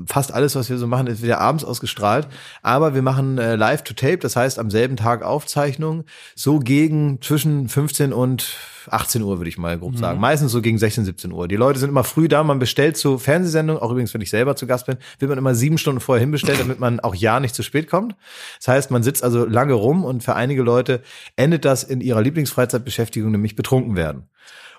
[0.07, 2.27] fast alles, was wir so machen, ist wieder abends ausgestrahlt.
[2.63, 6.05] Aber wir machen äh, live to tape, das heißt am selben Tag Aufzeichnung,
[6.35, 8.57] so gegen zwischen 15 und
[8.91, 10.21] 18 Uhr, würde ich mal grob sagen.
[10.21, 11.49] Meistens so gegen 16, 17 Uhr.
[11.49, 14.57] Die Leute sind immer früh da, man bestellt zu Fernsehsendungen, auch übrigens, wenn ich selber
[14.57, 17.55] zu Gast bin, wird man immer sieben Stunden vorher hinbestellt, damit man auch ja nicht
[17.55, 18.15] zu spät kommt.
[18.59, 21.03] Das heißt, man sitzt also lange rum und für einige Leute
[21.37, 24.29] endet das in ihrer Lieblingsfreizeitbeschäftigung, nämlich betrunken werden.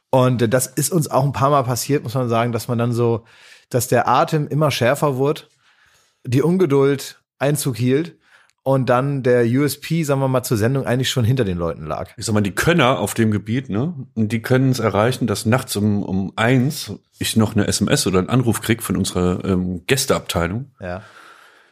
[0.10, 2.78] Und äh, das ist uns auch ein paar Mal passiert, muss man sagen, dass man
[2.78, 3.26] dann so,
[3.70, 5.44] dass der Atem immer schärfer wurde,
[6.26, 8.18] die Ungeduld Einzug hielt
[8.64, 12.10] und dann der USP, sagen wir mal, zur Sendung eigentlich schon hinter den Leuten lag.
[12.18, 15.46] ich sag mal, die Könner auf dem Gebiet, ne, und die können es erreichen, dass
[15.46, 19.86] nachts um, um eins ich noch eine SMS oder einen Anruf krieg von unserer ähm,
[19.86, 21.04] Gästeabteilung, Ja.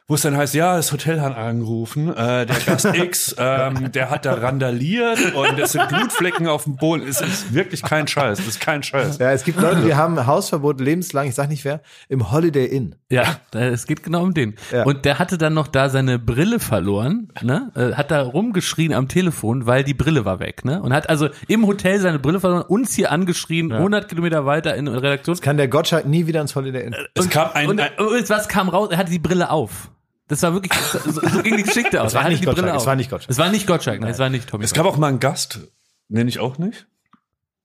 [0.08, 4.10] Wo es dann heißt, ja, das Hotel hat angerufen, äh, der Gast X, ähm, der
[4.10, 7.04] hat da randaliert und es sind Blutflecken auf dem Boden.
[7.08, 9.18] Es ist wirklich kein Scheiß, das ist kein Scheiß.
[9.20, 12.96] Ja, es gibt Leute, die haben Hausverbot lebenslang, ich sag nicht wer, im Holiday Inn.
[13.10, 14.56] Ja, es geht genau um den.
[14.72, 14.84] Ja.
[14.84, 17.72] Und der hatte dann noch da seine Brille verloren, ne?
[17.76, 20.82] Äh, Hat da rumgeschrien am Telefon, weil die Brille war weg, ne?
[20.82, 24.88] Und hat also im Hotel seine Brille verloren, uns hier angeschrien, 100 Kilometer weiter in
[24.88, 25.38] Redaktion.
[25.40, 26.96] Kann der Gottschalk nie wieder ins Holiday Inn.
[27.14, 28.90] Es kam ein, Und, ein und was kam raus?
[28.92, 29.90] Er hatte die Brille auf.
[30.28, 32.14] Das war wirklich, so, so ging die Geschichte aus.
[32.14, 33.30] Es war nicht Gottschalk, es war nicht Gottschalk.
[33.30, 34.64] Es war nicht Gottschalk, nein, es war nicht Tommy.
[34.64, 35.60] Es gab auch mal einen Gast,
[36.08, 36.88] nenne ich auch nicht.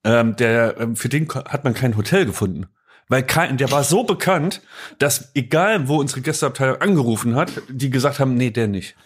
[0.04, 2.66] Ähm, der, ähm, für den hat man kein Hotel gefunden.
[3.08, 4.60] Weil kein, der war so bekannt,
[4.98, 8.96] dass egal wo unsere Gästeabteilung angerufen hat, die gesagt haben, nee, der nicht.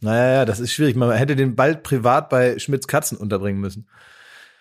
[0.00, 0.96] Naja, ja, das ist schwierig.
[0.96, 3.88] Man hätte den bald privat bei Schmitz Katzen unterbringen müssen.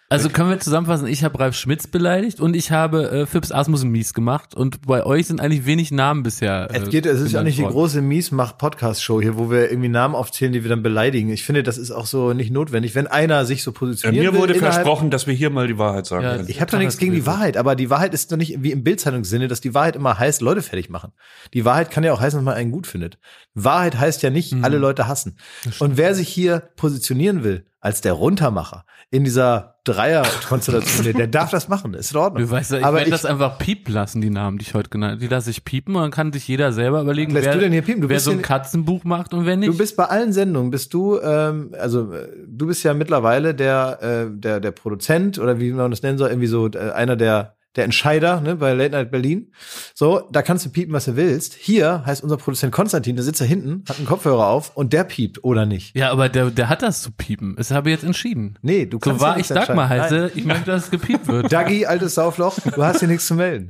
[0.10, 3.90] Also können wir zusammenfassen, ich habe Ralf Schmitz beleidigt und ich habe äh, Phipps Asmussen
[3.90, 6.70] mies gemacht und bei euch sind eigentlich wenig Namen bisher.
[6.72, 10.16] Es äh, geht, es ist ja nicht die große Miesmach-Podcast-Show hier, wo wir irgendwie Namen
[10.16, 11.30] aufzählen, die wir dann beleidigen.
[11.30, 12.96] Ich finde, das ist auch so nicht notwendig.
[12.96, 16.24] Wenn einer sich so positioniert, mir wurde versprochen, dass wir hier mal die Wahrheit sagen
[16.24, 16.48] Ja, können.
[16.48, 18.86] Ich habe doch nichts gegen die Wahrheit, aber die Wahrheit ist doch nicht wie im
[18.86, 21.12] Bildzeitungssinne, dass die Wahrheit immer heißt, Leute fertig machen.
[21.54, 23.20] Die Wahrheit kann ja auch heißen, dass man einen gut findet.
[23.56, 25.38] Wahrheit heißt ja nicht, alle Leute hassen.
[25.80, 31.68] Und wer sich hier positionieren will als der Runtermacher in dieser Dreier-Konstellation, der- darf das
[31.68, 32.44] machen, ist in Ordnung.
[32.44, 34.74] Du weißt ja, ich aber werde ich, das einfach piepen lassen, die Namen, die ich
[34.74, 35.22] heute genannt habe.
[35.22, 37.82] Die lasse ich piepen und dann kann sich jeder selber überlegen, wer, du denn hier
[37.82, 38.02] piepen?
[38.02, 39.70] Du wer bist so ein Katzenbuch macht und wer nicht.
[39.70, 44.00] Du bist bei allen Sendungen, bist du, ähm, also äh, du bist ja mittlerweile der,
[44.02, 47.57] äh, der, der Produzent oder wie man das nennen soll, irgendwie so äh, einer der,
[47.78, 49.52] der Entscheider ne, bei Late Night Berlin.
[49.94, 51.54] So, da kannst du piepen, was du willst.
[51.54, 55.04] Hier heißt unser Produzent Konstantin, der sitzt da hinten, hat einen Kopfhörer auf und der
[55.04, 55.96] piept oder nicht.
[55.96, 57.56] ja, aber der, der hat das zu piepen.
[57.56, 58.58] Das habe ich jetzt entschieden.
[58.62, 61.52] Nee, du kannst So ja wahr ich Dagmar heiße, ich möchte, dass es gepiept wird.
[61.54, 63.70] Dagi, altes Saufloch, du hast hier nichts zu melden.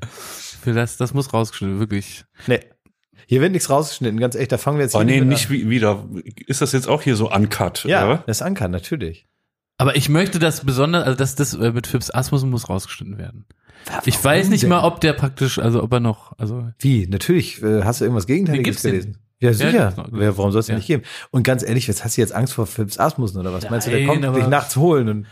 [0.62, 2.26] Für das, das muss rausgeschnitten, wirklich.
[2.48, 2.62] Nee.
[3.26, 5.70] Hier wird nichts rausgeschnitten, ganz echt, da fangen wir jetzt Oh hier nee, nicht wie,
[5.70, 6.06] wieder.
[6.48, 7.84] Ist das jetzt auch hier so uncut?
[7.84, 7.92] an.
[7.92, 8.24] Ja, Oder?
[8.26, 9.28] das ist Anker, natürlich.
[9.78, 13.46] Aber ich möchte das besonders, also das, das äh, mit Phipps Asmussen muss rausgeschnitten werden.
[14.06, 14.70] Ich weiß nicht denn?
[14.70, 17.08] mal, ob der praktisch, also ob er noch, also Wie?
[17.08, 18.92] Natürlich, äh, hast du irgendwas Gegenteiliges gibt's den?
[18.92, 19.18] gelesen?
[19.40, 19.94] Ja, sicher.
[19.96, 20.08] noch.
[20.12, 20.76] Wer- Warum soll es Ja.
[20.76, 21.04] nicht geben?
[21.30, 23.70] Und ganz ehrlich, jetzt hast du jetzt Angst vor Philips Asmussen oder was?
[23.70, 25.08] Meinst du, der Nein, kommt dich nachts holen?
[25.10, 25.28] Und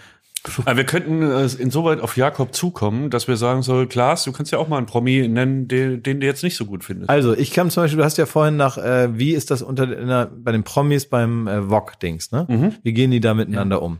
[0.65, 4.51] Aber wir könnten äh, insoweit auf Jakob zukommen, dass wir sagen so, Klaas, du kannst
[4.51, 7.09] ja auch mal einen Promi nennen, den, den du jetzt nicht so gut findest.
[7.09, 9.87] also, ich kam zum Beispiel, du hast ja vorhin nach, äh, wie ist das unter
[9.87, 12.45] der, bei den Promis beim äh, VOG-Dings, ne?
[12.83, 13.99] Wie gehen die da miteinander um?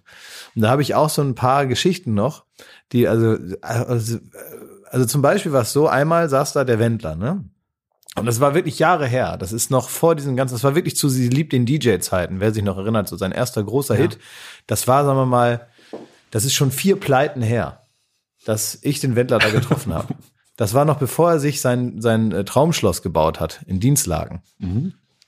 [0.56, 2.46] Und da habe ich auch so ein paar Geschichten noch,
[2.92, 4.20] die, also, also,
[4.90, 7.44] also zum Beispiel war es so, einmal saß da der Wendler, ne?
[8.18, 9.36] Und das war wirklich Jahre her.
[9.38, 12.54] Das ist noch vor diesen ganzen, das war wirklich zu Sie liebt den DJ-Zeiten, wer
[12.54, 14.18] sich noch erinnert, so sein erster großer Hit.
[14.68, 15.68] Das war, sagen wir mal,
[16.36, 17.88] das ist schon vier Pleiten her,
[18.44, 20.14] dass ich den Wendler da getroffen habe.
[20.58, 24.42] Das war noch bevor er sich sein, sein äh, Traumschloss gebaut hat, in Dienstlagen.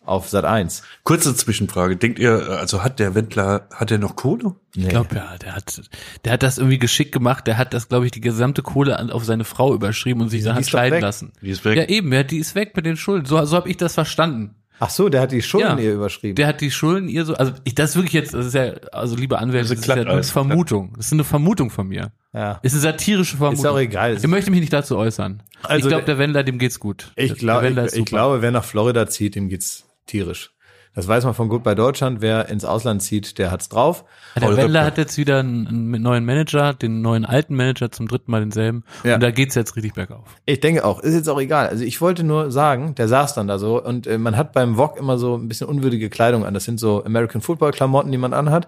[0.06, 0.84] Auf Sat 1.
[1.04, 1.98] Kurze Zwischenfrage.
[1.98, 4.56] Denkt ihr, also hat der Wendler, hat er noch Kohle?
[4.74, 5.82] ich glaube ja, der hat,
[6.24, 7.46] der hat das irgendwie geschickt gemacht.
[7.46, 10.46] Der hat das, glaube ich, die gesamte Kohle an, auf seine Frau überschrieben und sich
[10.46, 11.02] dann die hat scheiden weg.
[11.02, 11.34] lassen.
[11.42, 11.76] Die ist weg.
[11.76, 13.26] Ja eben, ja, die ist weg mit den Schulden.
[13.26, 14.56] So, so habe ich das verstanden.
[14.80, 15.84] Ach so, der hat die Schulden Ja.
[15.84, 16.36] ihr überschrieben.
[16.36, 18.74] Der hat die Schulden ihr so, also ich das ist wirklich jetzt, das ist ja,
[18.92, 20.30] also liebe Anwälte, das Also ist ja eine alles.
[20.32, 20.94] Vermutung.
[20.98, 22.12] Das ist eine Vermutung von mir.
[22.34, 22.60] ja.
[22.62, 23.66] Ist eine satirische Vermutung.
[23.66, 24.16] Ist auch egal.
[24.18, 25.42] Ich möchte mich nicht dazu äußern.
[25.64, 27.12] Also ich glaube, der- Wendler, dem geht's gut.
[27.16, 30.52] Ich, glaub, ich, ist ich glaube, wer nach Florida zieht, dem geht's tierisch.
[30.98, 32.22] Das weiß man von Goodbye Deutschland.
[32.22, 34.04] Wer ins Ausland zieht, der hat's drauf.
[34.36, 38.08] Der Paul Wendler hat jetzt wieder einen, einen neuen Manager, den neuen alten Manager zum
[38.08, 38.84] dritten Mal denselben.
[39.04, 39.14] Ja.
[39.14, 40.24] Und da geht's jetzt richtig bergauf.
[40.48, 41.68] Ich denke auch, ist jetzt auch egal.
[41.68, 44.76] Also ich wollte nur sagen, der saß dann da so und äh, man hat beim
[44.76, 46.56] VOG immer so ein bisschen unwürdige Kleidung an.
[46.56, 48.68] Das sind so American Football Klamotten, die man anhat.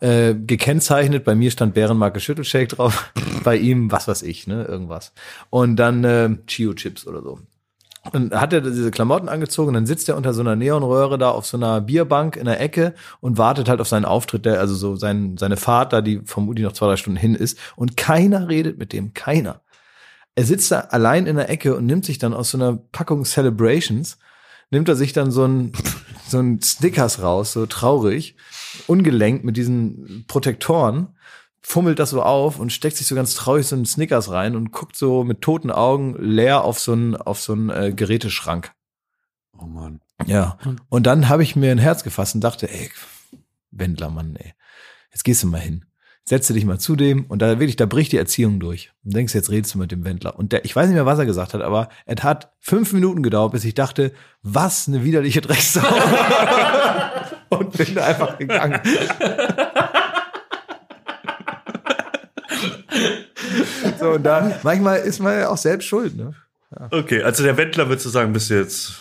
[0.00, 3.10] Äh, gekennzeichnet, bei mir stand Bärenmarke Schüttelshake drauf,
[3.42, 5.14] bei ihm was weiß ich, ne, irgendwas.
[5.48, 7.38] Und dann äh, Chio Chips oder so.
[8.12, 11.46] Und hat er diese Klamotten angezogen, dann sitzt er unter so einer Neonröhre da auf
[11.46, 14.96] so einer Bierbank in der Ecke und wartet halt auf seinen Auftritt, der, also so
[14.96, 17.58] sein, seine Fahrt da, die vermutlich noch zwei, drei Stunden hin ist.
[17.76, 19.62] Und keiner redet mit dem, keiner.
[20.34, 23.24] Er sitzt da allein in der Ecke und nimmt sich dann aus so einer Packung
[23.24, 24.18] Celebrations,
[24.70, 25.72] nimmt er sich dann so ein,
[26.28, 28.36] so ein Snickers raus, so traurig,
[28.86, 31.13] ungelenkt mit diesen Protektoren,
[31.66, 34.70] fummelt das so auf und steckt sich so ganz traurig so einen Snickers rein und
[34.70, 38.72] guckt so mit toten Augen leer auf so einen, auf so einen äh, Geräteschrank.
[39.58, 40.02] Oh Mann.
[40.26, 40.58] Ja.
[40.90, 42.90] Und dann habe ich mir ein Herz gefasst und dachte, ey,
[43.70, 44.52] Wendler, Mann, ey,
[45.10, 45.86] jetzt gehst du mal hin.
[46.26, 48.92] Setze dich mal zu dem und da wirklich, da bricht die Erziehung durch.
[49.02, 50.38] Und denkst, jetzt redest du mit dem Wendler.
[50.38, 53.22] Und der, ich weiß nicht mehr, was er gesagt hat, aber es hat fünf Minuten
[53.22, 54.12] gedauert, bis ich dachte,
[54.42, 55.80] was eine widerliche Drecksau.
[57.48, 58.80] und bin da einfach gegangen.
[64.00, 66.34] so, und da, manchmal ist man ja auch selbst schuld, ne?
[66.90, 69.00] Okay, also der Wendler würdest du sagen, bist du jetzt.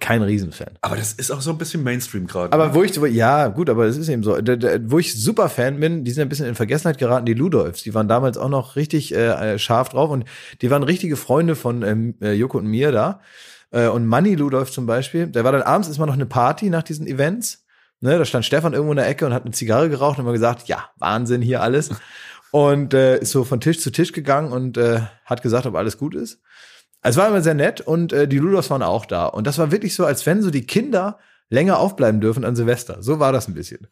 [0.00, 0.78] Kein Riesenfan.
[0.80, 2.52] Aber das ist auch so ein bisschen Mainstream gerade.
[2.52, 4.40] Aber wo ich, ja, gut, aber das ist eben so.
[4.40, 7.34] Da- da- Wo ich super Fan bin, die sind ein bisschen in Vergessenheit geraten, die
[7.34, 7.82] Ludolfs.
[7.82, 10.24] Die waren damals auch noch richtig äh, scharf drauf und
[10.62, 13.20] die waren richtige Freunde von ähm, äh, Joko und mir da.
[13.70, 16.70] Äh, und Manny Ludolf zum Beispiel, der war dann abends ist mal noch eine Party
[16.70, 17.64] nach diesen Events.
[18.00, 20.32] Ne, da stand Stefan irgendwo in der Ecke und hat eine Zigarre geraucht und immer
[20.32, 21.90] gesagt, ja, Wahnsinn hier alles.
[22.50, 25.98] Und äh, ist so von Tisch zu Tisch gegangen und äh, hat gesagt, ob alles
[25.98, 26.40] gut ist.
[27.02, 29.26] Es war immer sehr nett und äh, die Ludolfs waren auch da.
[29.26, 31.18] Und das war wirklich so, als wenn so die Kinder
[31.50, 33.02] länger aufbleiben dürfen an Silvester.
[33.02, 33.86] So war das ein bisschen.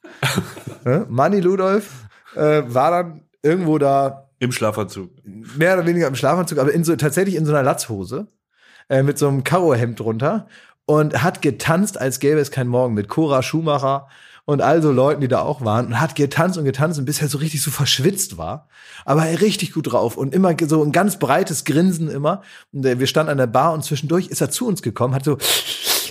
[1.08, 4.30] Manni Ludolf äh, war dann irgendwo da.
[4.38, 5.10] Im Schlafanzug.
[5.24, 8.26] Mehr oder weniger im Schlafanzug, aber in so, tatsächlich in so einer Latzhose.
[8.88, 10.48] Äh, mit so einem Karohemd drunter.
[10.84, 12.94] Und hat getanzt, als gäbe es keinen Morgen.
[12.94, 14.08] Mit Cora Schumacher
[14.46, 15.86] und all so Leuten, die da auch waren.
[15.86, 18.68] Und hat getanzt und getanzt und bisher so richtig so verschwitzt war.
[19.04, 20.16] Aber er richtig gut drauf.
[20.16, 22.42] Und immer so ein ganz breites Grinsen immer.
[22.72, 25.36] Und wir standen an der Bar und zwischendurch ist er zu uns gekommen, hat so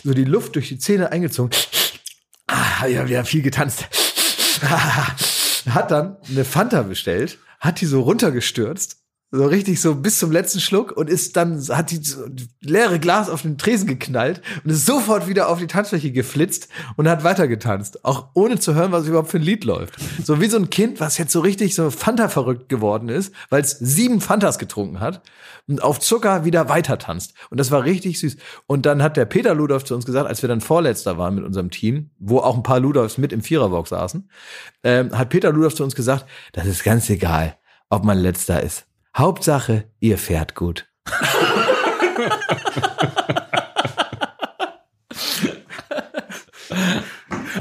[0.05, 1.49] so die Luft durch die Zähne eingezogen.
[2.47, 3.87] Ah, ja, wir haben viel getanzt.
[4.61, 8.97] hat dann eine Fanta bestellt, hat die so runtergestürzt
[9.31, 12.01] so richtig so bis zum letzten Schluck und ist dann, hat die
[12.61, 17.09] leere Glas auf den Tresen geknallt und ist sofort wieder auf die Tanzfläche geflitzt und
[17.09, 18.05] hat weitergetanzt.
[18.05, 19.95] Auch ohne zu hören, was überhaupt für ein Lied läuft.
[20.23, 23.61] So wie so ein Kind, was jetzt so richtig so Fanta verrückt geworden ist, weil
[23.61, 25.21] es sieben Fantas getrunken hat
[25.67, 27.33] und auf Zucker wieder weiter tanzt.
[27.49, 28.37] Und das war richtig süß.
[28.67, 31.43] Und dann hat der Peter Ludolf zu uns gesagt, als wir dann Vorletzter waren mit
[31.43, 34.29] unserem Team, wo auch ein paar Ludolfs mit im Viererbox saßen,
[34.83, 37.57] ähm, hat Peter Ludolf zu uns gesagt, das ist ganz egal,
[37.89, 38.85] ob man Letzter ist
[39.17, 40.87] Hauptsache, ihr fährt gut.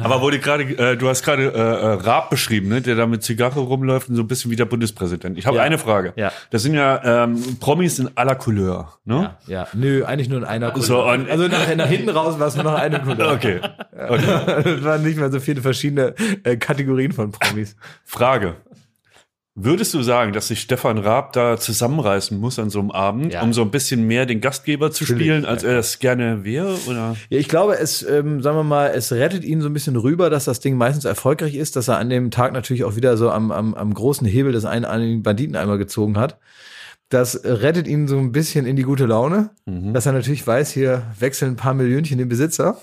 [0.03, 3.23] Aber wurde gerade, äh, du hast gerade äh, äh, Raab beschrieben, ne, der da mit
[3.23, 5.39] Zigarre rumläuft und so ein bisschen wie der Bundespräsident.
[5.39, 5.63] Ich habe Ja.
[5.63, 6.13] eine Frage.
[6.17, 6.31] Ja.
[6.51, 9.35] Das sind ja ähm, Promis in aller Couleur, ne?
[9.47, 9.69] Ja, ja.
[9.73, 10.85] Nö, eigentlich nur in einer Couleur.
[10.87, 13.33] So, also nach, nach hinten raus war es nur noch eine Couleur.
[13.33, 13.61] Okay.
[14.09, 14.63] okay.
[14.79, 17.77] Es waren nicht mehr so viele verschiedene äh, Kategorien von Promis.
[18.05, 18.57] Frage.
[19.57, 23.43] Würdest du sagen, dass sich Stefan Raab da zusammenreißen muss an so einem Abend, Ja.
[23.43, 26.77] um so ein bisschen mehr den Gastgeber zu Natürlich, spielen, als er es gerne wäre?
[26.89, 27.15] Oder?
[27.31, 30.29] Ja, ich glaube, es, ähm, sagen wir mal, es rettet ihn so ein bisschen rüber,
[30.29, 33.31] dass das Ding meistens erfolgreich ist, dass er an dem Tag natürlich auch wieder so
[33.31, 36.37] am, am, am großen Hebel des einen an den Banditen einmal gezogen hat.
[37.15, 39.51] Das rettet ihn so ein bisschen in die gute Laune,
[39.93, 42.77] dass er natürlich weiß, hier wechseln ein paar Millionchen den Besitzer.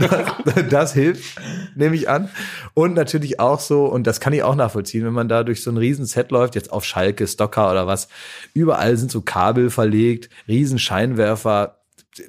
[0.00, 1.40] das, das hilft,
[1.74, 2.28] nehme ich an.
[2.74, 5.70] Und natürlich auch so, und das kann ich auch nachvollziehen, wenn man da durch so
[5.70, 8.08] ein riesen Set läuft, jetzt auf Schalke, Stocker oder was,
[8.52, 11.78] überall sind so Kabel verlegt, riesen Scheinwerfer.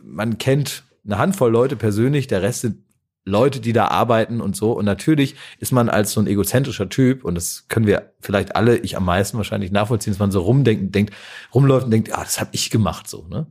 [0.01, 2.78] Man kennt eine Handvoll Leute persönlich, der Rest sind
[3.26, 4.74] Leute, die da arbeiten und so.
[4.74, 8.78] Und natürlich ist man als so ein egozentrischer Typ, und das können wir vielleicht alle,
[8.78, 11.13] ich am meisten wahrscheinlich nachvollziehen, dass man so rumdenkt, denkt,
[11.53, 13.26] rumläuft und denkt, ah, das habe ich gemacht so.
[13.30, 13.47] Ne?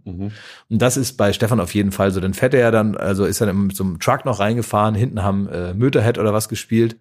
[0.68, 2.20] Und das ist bei Stefan auf jeden Fall so.
[2.20, 4.95] Dann fährt er ja dann, also ist er dann mit so einem Truck noch reingefahren,
[4.95, 6.99] hinten haben äh, Möterhead oder was gespielt,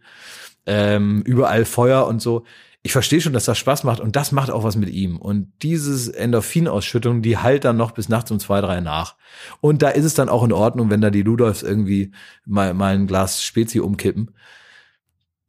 [0.65, 2.45] ähm, überall Feuer und so.
[2.83, 5.17] Ich verstehe schon, dass das Spaß macht und das macht auch was mit ihm.
[5.17, 9.15] Und dieses Endorphinausschüttung, die halt dann noch bis nachts um zwei, drei nach.
[9.59, 12.11] Und da ist es dann auch in Ordnung, wenn da die Ludolfs irgendwie
[12.45, 14.31] mal, mal ein Glas Spezi umkippen.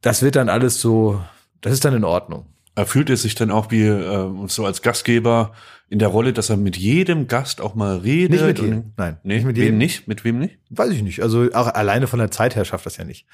[0.01, 1.23] Das wird dann alles so,
[1.61, 2.53] das ist dann in Ordnung.
[2.75, 5.53] Er fühlt er sich dann auch wie äh, so als Gastgeber
[5.93, 8.31] in der Rolle, dass er mit jedem Gast auch mal redet?
[8.31, 9.17] Nicht mit und- jedem, nein.
[9.23, 9.77] Nee, Nicht mit mit wem jedem.
[9.77, 10.07] nicht?
[10.07, 10.57] Mit wem nicht?
[10.71, 11.21] Weiß ich nicht.
[11.21, 13.27] Also auch alleine von der Zeit her schafft das ja nicht.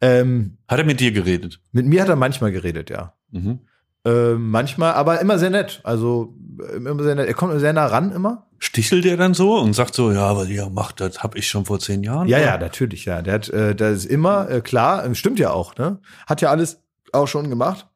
[0.00, 1.60] Ähm, Hat er mit dir geredet?
[1.72, 3.14] mit mir hat er manchmal geredet, ja.
[3.30, 3.60] Mhm.
[4.04, 5.80] Äh, manchmal, aber immer sehr nett.
[5.84, 7.28] Also äh, immer sehr nett.
[7.28, 8.46] Er kommt sehr nah ran immer.
[8.58, 11.64] Stichelt er dann so und sagt so, ja, was ihr macht, das hab ich schon
[11.64, 12.26] vor zehn Jahren.
[12.28, 13.22] Ja, ja, natürlich, ja.
[13.22, 15.98] Der hat, äh, das ist immer äh, klar, äh, stimmt ja auch, ne?
[16.26, 16.82] Hat ja alles
[17.12, 17.86] auch schon gemacht.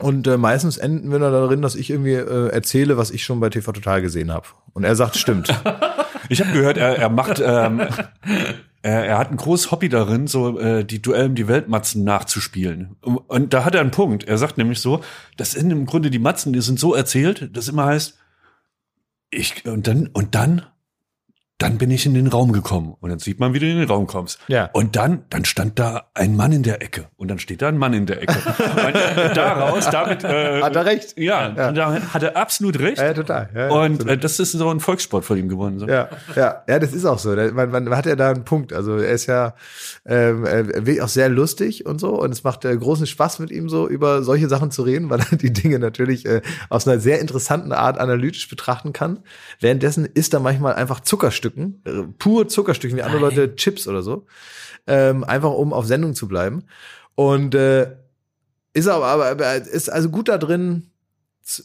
[0.00, 3.50] Und äh, meistens enden wir darin, dass ich irgendwie äh, erzähle, was ich schon bei
[3.50, 4.46] TV Total gesehen habe.
[4.72, 5.48] Und er sagt, stimmt.
[6.30, 7.80] Ich habe gehört, er, er macht, ähm,
[8.82, 12.96] er, er hat ein großes Hobby darin, so äh, die Duell um die Weltmatzen nachzuspielen.
[13.00, 14.24] Und, und da hat er einen Punkt.
[14.24, 15.00] Er sagt nämlich so,
[15.36, 18.18] das sind im Grunde die Matzen, die sind so erzählt, dass immer heißt,
[19.30, 20.62] ich und dann und dann
[21.58, 23.88] dann bin ich in den Raum gekommen und dann sieht man, wie du in den
[23.88, 24.38] Raum kommst.
[24.46, 24.70] Ja.
[24.72, 27.76] Und dann, dann stand da ein Mann in der Ecke und dann steht da ein
[27.78, 28.34] Mann in der Ecke.
[28.58, 31.18] und äh, daraus, damit äh, Hat er recht?
[31.18, 31.72] Ja, Ja.
[31.72, 32.98] da hat er absolut recht.
[32.98, 33.48] Ja, total.
[33.54, 34.08] Ja, und absolut.
[34.08, 35.80] äh, das ist so ein Volkssport von ihm geworden.
[35.80, 35.88] So.
[35.88, 37.34] Ja, ja, ja, das ist auch so.
[37.34, 38.72] Man, man hat ja da einen Punkt.
[38.72, 39.54] Also er ist ja
[40.06, 42.20] ähm, er wirklich auch sehr lustig und so.
[42.20, 45.20] Und es macht äh, großen Spaß mit ihm so über solche Sachen zu reden, weil
[45.28, 49.18] er die Dinge natürlich äh, aus einer sehr interessanten Art analytisch betrachten kann.
[49.58, 51.00] Währenddessen isst er manchmal einfach
[51.48, 54.26] Zuckerstücken, äh, pur Zuckerstücken, wie andere Leute Chips oder so,
[54.86, 56.64] ähm, einfach um auf Sendung zu bleiben.
[57.14, 57.96] Und äh,
[58.74, 60.90] ist aber, aber, ist also gut da drin,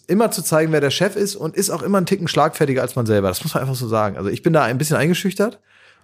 [0.07, 2.95] immer zu zeigen, wer der Chef ist und ist auch immer einen Ticken schlagfertiger als
[2.95, 3.27] man selber.
[3.27, 4.17] Das muss man einfach so sagen.
[4.17, 5.59] Also ich bin da ein bisschen eingeschüchtert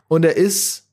[0.07, 0.87] und er ist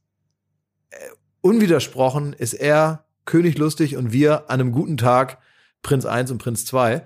[0.91, 0.97] äh,
[1.41, 5.39] unwidersprochen, ist er König lustig und wir an einem guten Tag
[5.83, 7.03] Prinz 1 und Prinz 2.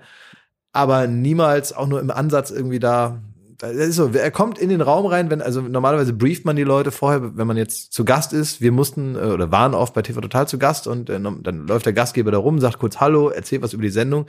[0.71, 3.21] Aber niemals auch nur im Ansatz irgendwie da.
[3.61, 6.63] Das ist so, er kommt in den Raum rein, wenn, also normalerweise brieft man die
[6.63, 8.59] Leute vorher, wenn man jetzt zu Gast ist.
[8.59, 11.85] Wir mussten äh, oder waren oft bei TV Total zu Gast und äh, dann läuft
[11.85, 14.25] der Gastgeber da rum, sagt kurz Hallo, erzählt was über die Sendung.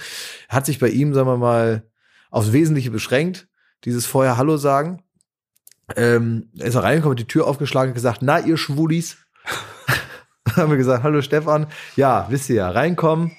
[0.50, 1.82] Hat sich bei ihm, sagen wir mal,
[2.30, 3.48] aufs Wesentliche beschränkt.
[3.84, 5.02] dieses vorher Hallo sagen.
[5.96, 9.16] Ähm, ist er reingekommen, hat die Tür aufgeschlagen und gesagt, na, ihr Schwulis.
[10.56, 11.68] haben wir gesagt, hallo Stefan.
[11.96, 13.32] Ja, wisst ihr ja, reinkommen,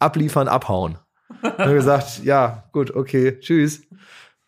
[0.00, 0.98] abliefern, abhauen.
[1.42, 3.82] haben wir gesagt, ja, gut, okay, tschüss.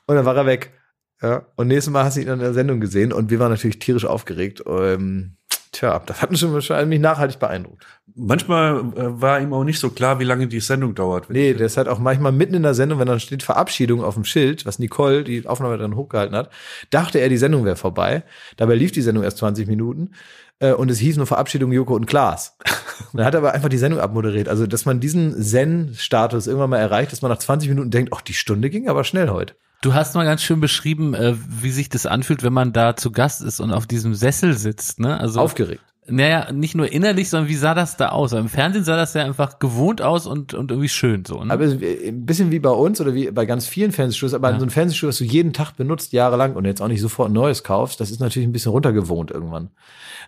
[0.07, 0.73] Und dann war er weg.
[1.21, 3.81] Ja, und nächstes Mal hast du ihn in der Sendung gesehen und wir waren natürlich
[3.81, 4.63] tierisch aufgeregt.
[4.67, 5.37] Ähm,
[5.73, 7.85] tja, das hat mich schon wahrscheinlich nachhaltig beeindruckt.
[8.15, 11.29] Manchmal äh, war ihm auch nicht so klar, wie lange die Sendung dauert.
[11.31, 14.15] Nee, der ist halt auch manchmal mitten in der Sendung, wenn dann steht Verabschiedung auf
[14.15, 16.51] dem Schild, was Nicole, die Aufnahme dann hochgehalten hat,
[16.91, 18.23] dachte er, die Sendung wäre vorbei.
[18.57, 20.13] Dabei lief die Sendung erst 20 Minuten
[20.61, 22.57] äh, und es hieß nur Verabschiedung Joko und Klaas.
[23.13, 24.49] dann hat er aber einfach die Sendung abmoderiert.
[24.49, 28.21] Also, dass man diesen Zen-Status irgendwann mal erreicht, dass man nach 20 Minuten denkt, ach,
[28.21, 29.55] die Stunde ging aber schnell heute.
[29.81, 33.13] Du hast mal ganz schön beschrieben, äh, wie sich das anfühlt, wenn man da zu
[33.13, 34.99] Gast ist und auf diesem Sessel sitzt.
[34.99, 35.19] Ne?
[35.19, 35.81] Also Aufgeregt.
[36.11, 38.33] Naja, nicht nur innerlich, sondern wie sah das da aus?
[38.33, 41.45] Im Fernsehen sah das ja einfach gewohnt aus und, und irgendwie schön so.
[41.45, 41.53] Ne?
[41.53, 44.59] Aber ein bisschen wie bei uns oder wie bei ganz vielen Fernsehstudios, aber ja.
[44.59, 47.35] so ein Fernsehstudio, das du jeden Tag benutzt, jahrelang und jetzt auch nicht sofort ein
[47.35, 49.69] neues kaufst, das ist natürlich ein bisschen runtergewohnt irgendwann.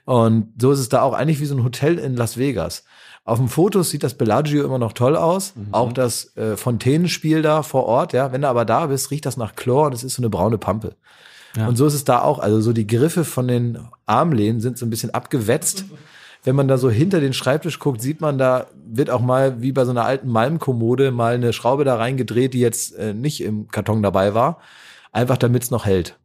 [0.05, 2.85] Und so ist es da auch eigentlich wie so ein Hotel in Las Vegas.
[3.25, 5.55] Auf dem Fotos sieht das Bellagio immer noch toll aus.
[5.55, 5.69] Mhm.
[5.73, 8.33] Auch das äh, Fontänenspiel da vor Ort, ja.
[8.33, 10.59] Wenn du aber da bist, riecht das nach Chlor und es ist so eine braune
[10.59, 10.97] Pampe.
[11.57, 11.69] Ja.
[11.69, 12.39] Und so ist es da auch.
[12.39, 15.85] Also so die Griffe von den Armlehnen sind so ein bisschen abgewetzt.
[16.43, 19.73] Wenn man da so hinter den Schreibtisch guckt, sieht man, da wird auch mal wie
[19.73, 23.69] bei so einer alten Malmkommode mal eine Schraube da reingedreht, die jetzt äh, nicht im
[23.69, 24.59] Karton dabei war.
[25.13, 26.19] Einfach damit es noch hält.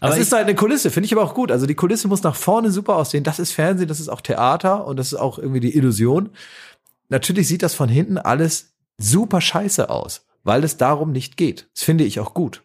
[0.00, 1.50] Aber das ist halt eine Kulisse, finde ich aber auch gut.
[1.50, 3.24] Also die Kulisse muss nach vorne super aussehen.
[3.24, 6.30] Das ist Fernsehen, das ist auch Theater und das ist auch irgendwie die Illusion.
[7.08, 11.68] Natürlich sieht das von hinten alles super scheiße aus, weil es darum nicht geht.
[11.74, 12.62] Das finde ich auch gut.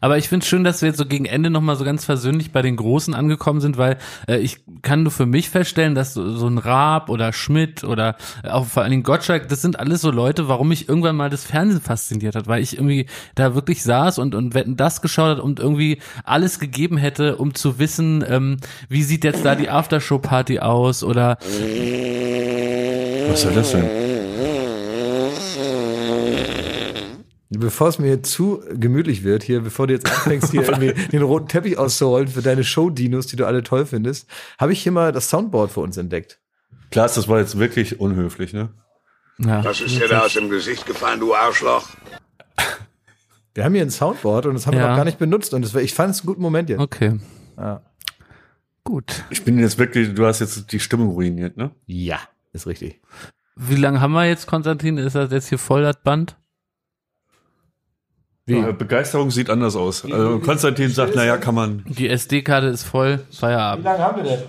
[0.00, 2.62] Aber ich finde schön, dass wir jetzt so gegen Ende nochmal so ganz versöhnlich bei
[2.62, 6.46] den Großen angekommen sind, weil äh, ich kann nur für mich feststellen, dass so, so
[6.46, 8.16] ein Raab oder Schmidt oder
[8.48, 11.44] auch vor allen Dingen Gottschalk, das sind alles so Leute, warum mich irgendwann mal das
[11.44, 15.40] Fernsehen fasziniert hat, weil ich irgendwie da wirklich saß und, und wetten das geschaut hat
[15.40, 18.58] und irgendwie alles gegeben hätte, um zu wissen, ähm,
[18.88, 21.38] wie sieht jetzt da die Aftershow-Party aus oder
[23.30, 24.11] Was soll das denn?
[27.58, 31.48] Bevor es mir zu gemütlich wird hier, bevor du jetzt anfängst, hier irgendwie den roten
[31.48, 34.28] Teppich auszurollen für deine Show-Dinos, die du alle toll findest,
[34.58, 36.38] habe ich hier mal das Soundboard für uns entdeckt.
[36.90, 38.70] Klaas, das war jetzt wirklich unhöflich, ne?
[39.38, 41.88] Ja, Was ist dir da aus dem Gesicht gefallen, du Arschloch?
[43.54, 44.84] Wir haben hier ein Soundboard und das haben ja.
[44.84, 46.80] wir noch gar nicht benutzt und das war, ich fand es einen guten Moment jetzt.
[46.80, 47.20] Okay.
[47.58, 47.82] Ja.
[48.82, 49.24] Gut.
[49.28, 51.70] Ich bin jetzt wirklich, du hast jetzt die Stimmung ruiniert, ne?
[51.84, 52.18] Ja,
[52.54, 53.00] ist richtig.
[53.54, 54.96] Wie lange haben wir jetzt, Konstantin?
[54.96, 56.36] Ist das jetzt hier voll das Band?
[58.44, 58.54] Wie?
[58.54, 60.04] Ja, Begeisterung sieht anders aus.
[60.04, 61.84] Also Konstantin sagt, naja, kann man.
[61.86, 63.84] Die SD-Karte ist voll, Feierabend.
[63.84, 64.42] Wie lange haben wir denn?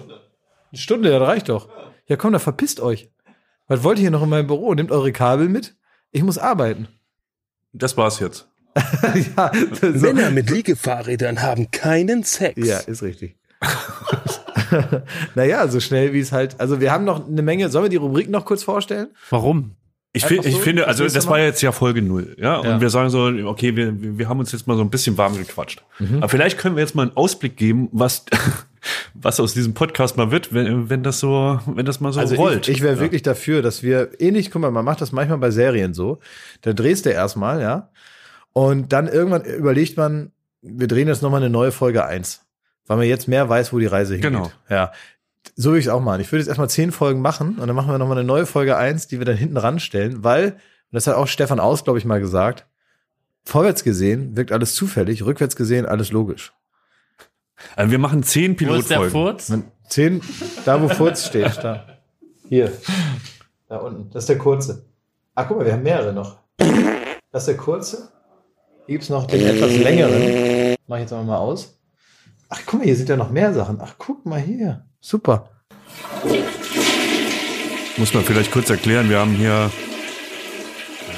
[0.72, 1.70] Eine Stunde, das reicht doch.
[2.08, 3.12] Ja komm, da verpisst euch.
[3.68, 4.74] Was wollt ihr hier noch in meinem Büro?
[4.74, 5.76] Nehmt eure Kabel mit.
[6.12, 6.88] Ich muss arbeiten.
[7.72, 8.48] Das war's jetzt.
[9.38, 9.88] ja, so.
[9.88, 12.68] Männer mit Liegefahrrädern haben keinen Sex.
[12.68, 13.36] Ja, ist richtig.
[15.36, 16.60] naja, so schnell wie es halt.
[16.60, 17.70] Also wir haben noch eine Menge.
[17.70, 19.10] Sollen wir die Rubrik noch kurz vorstellen?
[19.30, 19.76] Warum?
[20.16, 22.82] Ich, find, ich finde, also das war jetzt ja Folge null, ja, und ja.
[22.82, 25.84] wir sagen so, okay, wir, wir haben uns jetzt mal so ein bisschen warm gequatscht.
[25.98, 26.18] Mhm.
[26.18, 28.24] Aber vielleicht können wir jetzt mal einen Ausblick geben, was,
[29.16, 32.36] was aus diesem Podcast mal wird, wenn, wenn das so, wenn das mal so also
[32.36, 32.68] rollt.
[32.68, 33.00] Ich, ich wäre ja.
[33.00, 36.20] wirklich dafür, dass wir ähnlich, guck mal, man macht das manchmal bei Serien so,
[36.62, 37.90] da drehst du erstmal, ja,
[38.54, 42.46] und dann irgendwann überlegt man, wir drehen jetzt nochmal eine neue Folge eins,
[42.86, 44.32] weil man jetzt mehr weiß, wo die Reise hingeht.
[44.32, 44.52] Genau.
[44.70, 44.92] Ja
[45.56, 46.22] so würde ich es auch machen.
[46.22, 48.78] Ich würde jetzt erstmal zehn Folgen machen und dann machen wir nochmal eine neue Folge
[48.78, 50.60] eins, die wir dann hinten ranstellen, weil, und
[50.92, 52.66] das hat auch Stefan Aus, glaube ich, mal gesagt,
[53.44, 56.54] vorwärts gesehen wirkt alles zufällig, rückwärts gesehen alles logisch.
[57.76, 59.14] Also wir machen zehn Pilotfolgen.
[59.14, 59.70] Wo ist der Furz?
[59.90, 60.22] Zehn,
[60.66, 61.86] da wo Furz steht, da.
[62.50, 62.72] Hier.
[63.68, 64.10] Da unten.
[64.12, 64.86] Das ist der kurze.
[65.36, 66.40] Ach, guck mal, wir haben mehrere noch.
[67.32, 68.10] Das ist der kurze.
[68.86, 70.76] Hier gibt's noch den etwas längeren.
[70.88, 71.80] Mach ich jetzt mal aus.
[72.50, 73.80] Ach, guck mal, hier sind ja noch mehr Sachen.
[73.82, 74.86] Ach, guck mal hier.
[75.06, 75.50] Super.
[77.98, 79.70] Muss man vielleicht kurz erklären, wir haben hier.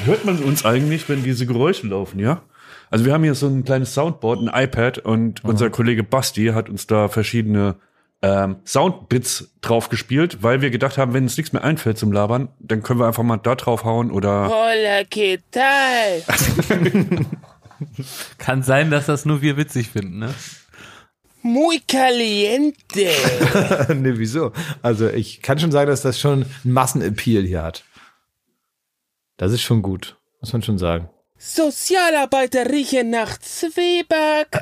[0.04, 2.42] Hört man uns eigentlich, wenn diese Geräusche laufen, ja?
[2.90, 5.50] Also wir haben hier so ein kleines Soundboard, ein iPad und mhm.
[5.50, 7.76] unser Kollege Basti hat uns da verschiedene
[8.22, 12.48] ähm, Soundbits drauf gespielt, weil wir gedacht haben, wenn uns nichts mehr einfällt zum Labern,
[12.58, 14.48] dann können wir einfach mal da drauf hauen oder.
[14.48, 16.24] Hola, ¿qué tal?
[18.38, 20.34] Kann sein, dass das nur wir witzig finden, ne?
[21.46, 22.74] Muy caliente.
[23.94, 24.52] ne, wieso?
[24.82, 27.84] Also ich kann schon sagen, dass das schon einen Massenappeal hier hat.
[29.36, 31.08] Das ist schon gut, muss man schon sagen.
[31.38, 34.48] Sozialarbeiter riechen nach Zwieback.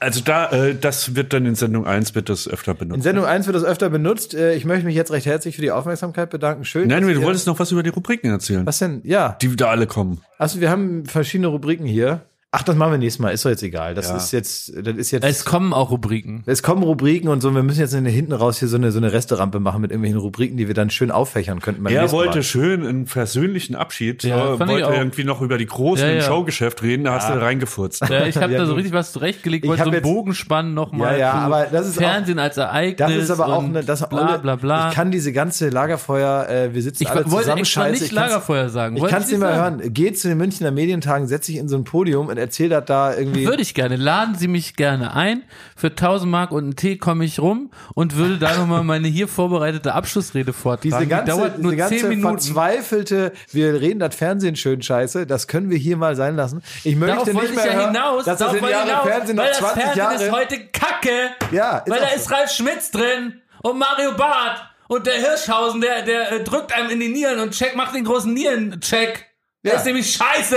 [0.00, 2.96] Also da, äh, das wird dann in Sendung 1 wird das öfter benutzt.
[2.96, 4.34] In Sendung 1 wird das öfter benutzt.
[4.34, 6.64] Äh, ich möchte mich jetzt recht herzlich für die Aufmerksamkeit bedanken.
[6.64, 6.88] Schön.
[6.88, 8.66] Nein, du wolltest noch was über die Rubriken erzählen.
[8.66, 9.00] Was denn?
[9.04, 9.36] Ja.
[9.40, 10.20] Die da alle kommen.
[10.38, 12.22] Also wir haben verschiedene Rubriken hier.
[12.54, 13.30] Ach, das machen wir nächstes Mal.
[13.30, 13.94] Ist doch jetzt egal.
[13.94, 14.16] Das Ja.
[14.18, 15.24] ist jetzt, das ist jetzt.
[15.24, 16.42] Es kommen auch Rubriken.
[16.44, 17.50] Es kommen Rubriken und so.
[17.54, 19.90] Wir müssen jetzt in der hinten raus hier so eine, so eine Resterampe machen mit
[19.90, 21.82] irgendwelchen Rubriken, die wir dann schön auffächern könnten.
[21.82, 22.42] beim Er wollte Mal.
[22.42, 24.92] schön einen versöhnlichen Abschied, Ja, äh, wollte auch.
[24.92, 26.20] irgendwie noch über die Großen Ja, ja.
[26.20, 28.02] Showgeschäft reden, da hast du reingefurzt.
[28.10, 30.12] Ja, ich habe Ja, da so richtig was zurechtgelegt, Ich wollte hab so einen jetzt-
[30.14, 31.12] Bogen spannen nochmal.
[31.14, 32.98] Ja, ja, aber das ist auch- Fernsehen als Ereignis.
[32.98, 34.90] Das ist aber auch eine, das bla bla bla.
[34.90, 37.92] Ich kann diese ganze Lagerfeuer, äh, wir sitzen Ich alle wollte zusammen, extra scheiße.
[37.92, 38.96] nicht ich kann's- Lagerfeuer sagen.
[38.96, 39.80] Ich Wollte kann es nicht mehr hören.
[39.94, 43.14] Geht zu den Münchner Medientagen, setz dich in so ein Podium und erzähl das da
[43.16, 43.46] irgendwie.
[43.46, 43.96] Würde ich gerne.
[43.96, 45.42] Laden Sie mich gerne ein.
[45.76, 49.28] Für 1000 Mark und einen Tee komme ich rum und würde da nochmal meine hier
[49.28, 50.82] vorbereitete Abschlussrede vortragen.
[50.82, 52.28] diese Die ganze, dauert nur diese ganze 10 Minuten.
[52.38, 56.62] verzweifelte, wir reden das Fernsehen schön scheiße, das können wir hier mal sein lassen.
[56.84, 58.24] Ich möchte Darauf nicht mehr ja hören, hinaus.
[58.24, 60.24] dass das in Jahre hinaus, Fernsehen noch weil das 20 Fernsehen Jahre.
[60.24, 61.30] ist heute Kacke.
[61.52, 66.02] Ja, ist weil da ist Ralf Schmitz drin und Mario Barth und der Hirschhausen, der,
[66.02, 69.26] der äh, drückt einem in die Nieren und check, macht den großen Nierencheck.
[69.64, 69.78] Der Ja.
[69.78, 70.56] ist nämlich scheiße.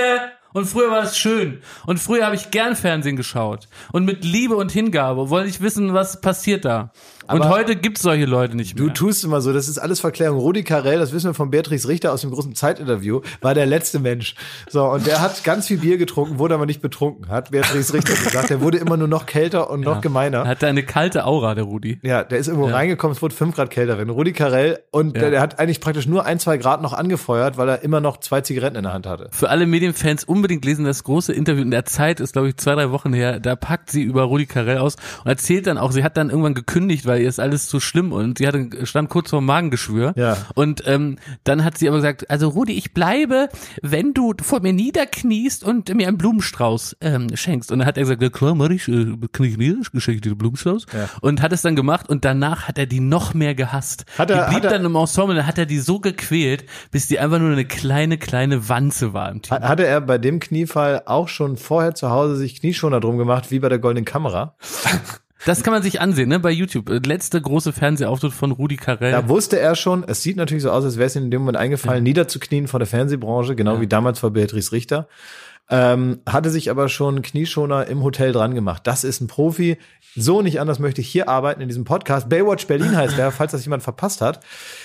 [0.56, 1.60] Und früher war es schön.
[1.86, 3.68] Und früher habe ich gern Fernsehen geschaut.
[3.92, 6.94] Und mit Liebe und Hingabe wollte ich wissen, was passiert da.
[7.28, 8.94] Und Aber heute gibt's solche Leute nicht Du mehr.
[8.94, 10.38] tust immer so, das ist alles Verklärung.
[10.40, 14.00] Rudi Carell, das wissen wir von Beatrice Richter aus dem großen Zeitinterview, war der letzte
[14.00, 14.36] Mensch.
[14.70, 18.14] So, und der hat ganz viel Bier getrunken, wurde aber nicht betrunken, hat Beatrice Richter
[18.14, 18.50] gesagt.
[18.50, 20.40] Der wurde immer nur noch kälter und noch gemeiner.
[20.40, 22.00] Er hatte eine kalte Aura, der Rudi.
[22.04, 24.10] Ja, der ist irgendwo reingekommen, es wurde fünf Grad kälter drin.
[24.10, 27.70] Rudi Carell und der, der hat eigentlich praktisch nur ein, zwei Grad noch angefeuert, weil
[27.70, 29.30] er immer noch zwei Zigaretten in der Hand hatte.
[29.32, 32.76] Für alle Medienfans unbedingt lesen das große Interview in der Zeit, ist glaube ich zwei,
[32.76, 36.04] drei Wochen her, da packt sie über Rudi Carell aus und erzählt dann auch, sie
[36.04, 39.30] hat dann irgendwann gekündigt, weil ihr ist alles zu schlimm und sie hatte, stand kurz
[39.30, 40.14] vor dem Magengeschwür.
[40.16, 40.38] Ja.
[40.56, 43.50] Und ähm, dann hat sie aber gesagt, also Rudi, ich bleibe,
[43.82, 47.72] wenn du vor mir niederkniest und mir einen Blumenstrauß ähm, schenkst.
[47.72, 50.22] Und dann hat er gesagt, ja klar, mach ich, äh, knie ich nieder, ich schenke
[50.22, 50.86] dir den Blumenstrauß.
[50.94, 51.10] Ja.
[51.22, 54.06] Und hat es dann gemacht und danach hat er die noch mehr gehasst.
[54.18, 56.66] Hat er- die blieb hat er- dann im Ensemble, dann hat er die so gequält,
[56.92, 59.52] bis die einfach nur eine kleine, kleine Wanze war im Team.
[59.56, 63.52] Hat- Hatte er bei dem Kniefall auch schon vorher zu Hause sich Knieschoner drum gemacht,
[63.52, 64.56] wie bei der goldenen Kamera?
[65.46, 66.90] Das kann man sich ansehen, ne, bei YouTube.
[66.90, 69.12] Äh, Letzte große Fernsehauftritt von Rudi Carell.
[69.12, 71.42] Da wusste er schon, es sieht natürlich so aus, als wäre es ihm in dem
[71.42, 75.08] Moment eingefallen, niederzuknien vor der Fernsehbranche, genau wie damals vor Beatrice Richter.
[75.70, 78.86] Ähm, hatte sich aber schon Knieschoner im Hotel dran gemacht.
[78.86, 79.78] Das ist ein Profi.
[80.16, 82.30] So nicht anders möchte ich hier arbeiten in diesem Podcast.
[82.30, 84.42] Baywatch Berlin heißt der, falls das jemand verpasst hat.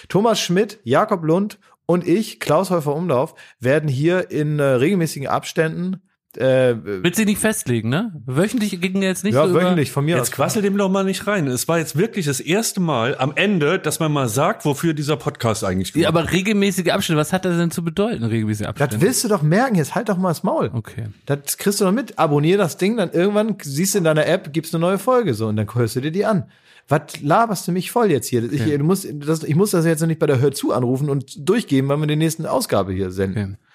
[0.09, 6.01] Thomas Schmidt, Jakob Lund und ich, Klaus Häufer Umlauf, werden hier in äh, regelmäßigen Abständen
[6.37, 8.13] äh, Willst du dich nicht festlegen, ne?
[8.27, 10.31] Wöchentlich ging jetzt nicht ja, so wöchentlich von mir Jetzt aus.
[10.33, 11.47] quassel dem doch mal nicht rein.
[11.49, 15.17] Es war jetzt wirklich das erste Mal am Ende, dass man mal sagt, wofür dieser
[15.17, 18.95] Podcast eigentlich Ja, gemacht aber regelmäßige Abstände, was hat das denn zu bedeuten, regelmäßige Abstände?
[18.95, 20.71] Das willst du doch merken, jetzt halt doch mal das Maul.
[20.73, 21.07] Okay.
[21.27, 22.19] Das kriegst du doch mit.
[22.19, 25.49] Abonnier das Ding, dann irgendwann siehst du in deiner App, gibt's eine neue Folge so
[25.49, 26.45] und dann hörst du dir die an.
[26.89, 28.53] Was laberst du mich voll jetzt hier?
[28.53, 31.09] Ich, du musst, das, ich muss das jetzt noch nicht bei der Hör zu anrufen
[31.09, 33.43] und durchgeben, weil wir die nächsten Ausgabe hier senden.
[33.55, 33.70] okay.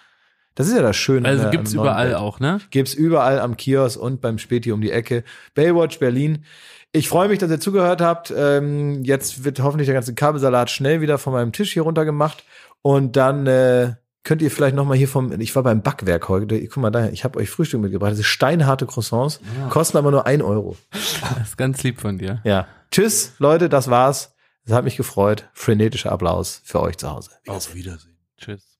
[0.55, 1.27] Das ist ja das Schöne.
[1.27, 2.15] Also gibt's überall Welt.
[2.17, 2.59] auch, ne?
[2.69, 5.23] Gibt's überall am Kiosk und beim Späti um die Ecke.
[5.53, 6.45] Baywatch Berlin.
[6.93, 8.33] Ich freue mich, dass ihr zugehört habt.
[8.35, 12.45] Ähm, jetzt wird hoffentlich der ganze Kabelsalat schnell wieder von meinem Tisch hier runter gemacht.
[12.81, 16.59] Und dann äh, könnt ihr vielleicht noch mal hier vom, ich war beim Backwerk heute,
[16.67, 18.11] guck mal da, ich habe euch Frühstück mitgebracht.
[18.11, 19.39] Das ist steinharte Croissants,
[19.69, 20.77] kosten aber nur ein Euro.
[20.91, 22.41] Das ist ganz lieb von dir.
[22.43, 22.67] Ja.
[22.91, 24.33] Tschüss, Leute, das war's.
[24.65, 25.49] Es hat mich gefreut.
[25.53, 27.31] Frenetischer Applaus für euch zu Hause.
[27.47, 28.17] Auf Wiedersehen.
[28.37, 28.79] Tschüss.